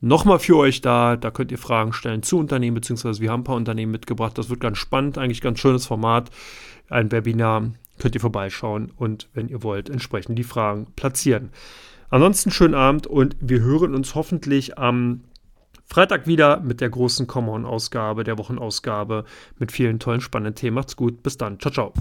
nochmal 0.00 0.38
für 0.38 0.56
euch 0.56 0.80
da. 0.80 1.16
Da 1.16 1.30
könnt 1.32 1.52
ihr 1.52 1.58
Fragen 1.58 1.92
stellen 1.92 2.22
zu 2.22 2.38
Unternehmen, 2.38 2.76
beziehungsweise 2.76 3.20
wir 3.20 3.30
haben 3.30 3.40
ein 3.40 3.44
paar 3.44 3.56
Unternehmen 3.56 3.92
mitgebracht. 3.92 4.38
Das 4.38 4.48
wird 4.48 4.60
ganz 4.60 4.78
spannend, 4.78 5.18
eigentlich 5.18 5.42
ganz 5.42 5.58
schönes 5.58 5.84
Format. 5.84 6.30
Ein 6.88 7.12
Webinar 7.12 7.72
könnt 7.98 8.14
ihr 8.14 8.20
vorbeischauen 8.20 8.92
und 8.96 9.28
wenn 9.34 9.48
ihr 9.48 9.62
wollt, 9.62 9.88
entsprechend 9.88 10.38
die 10.38 10.44
Fragen 10.44 10.86
platzieren. 10.96 11.50
Ansonsten 12.10 12.50
schönen 12.50 12.74
Abend 12.74 13.06
und 13.06 13.36
wir 13.40 13.60
hören 13.60 13.94
uns 13.94 14.14
hoffentlich 14.14 14.78
am 14.78 15.22
Freitag 15.86 16.26
wieder 16.26 16.60
mit 16.60 16.80
der 16.80 16.90
großen 16.90 17.26
Common-Ausgabe, 17.26 18.24
der 18.24 18.38
Wochenausgabe 18.38 19.24
mit 19.58 19.70
vielen 19.70 19.98
tollen, 19.98 20.20
spannenden 20.20 20.54
Themen. 20.54 20.74
Macht's 20.74 20.96
gut, 20.96 21.22
bis 21.22 21.36
dann. 21.36 21.60
Ciao, 21.60 21.72
ciao. 21.72 21.92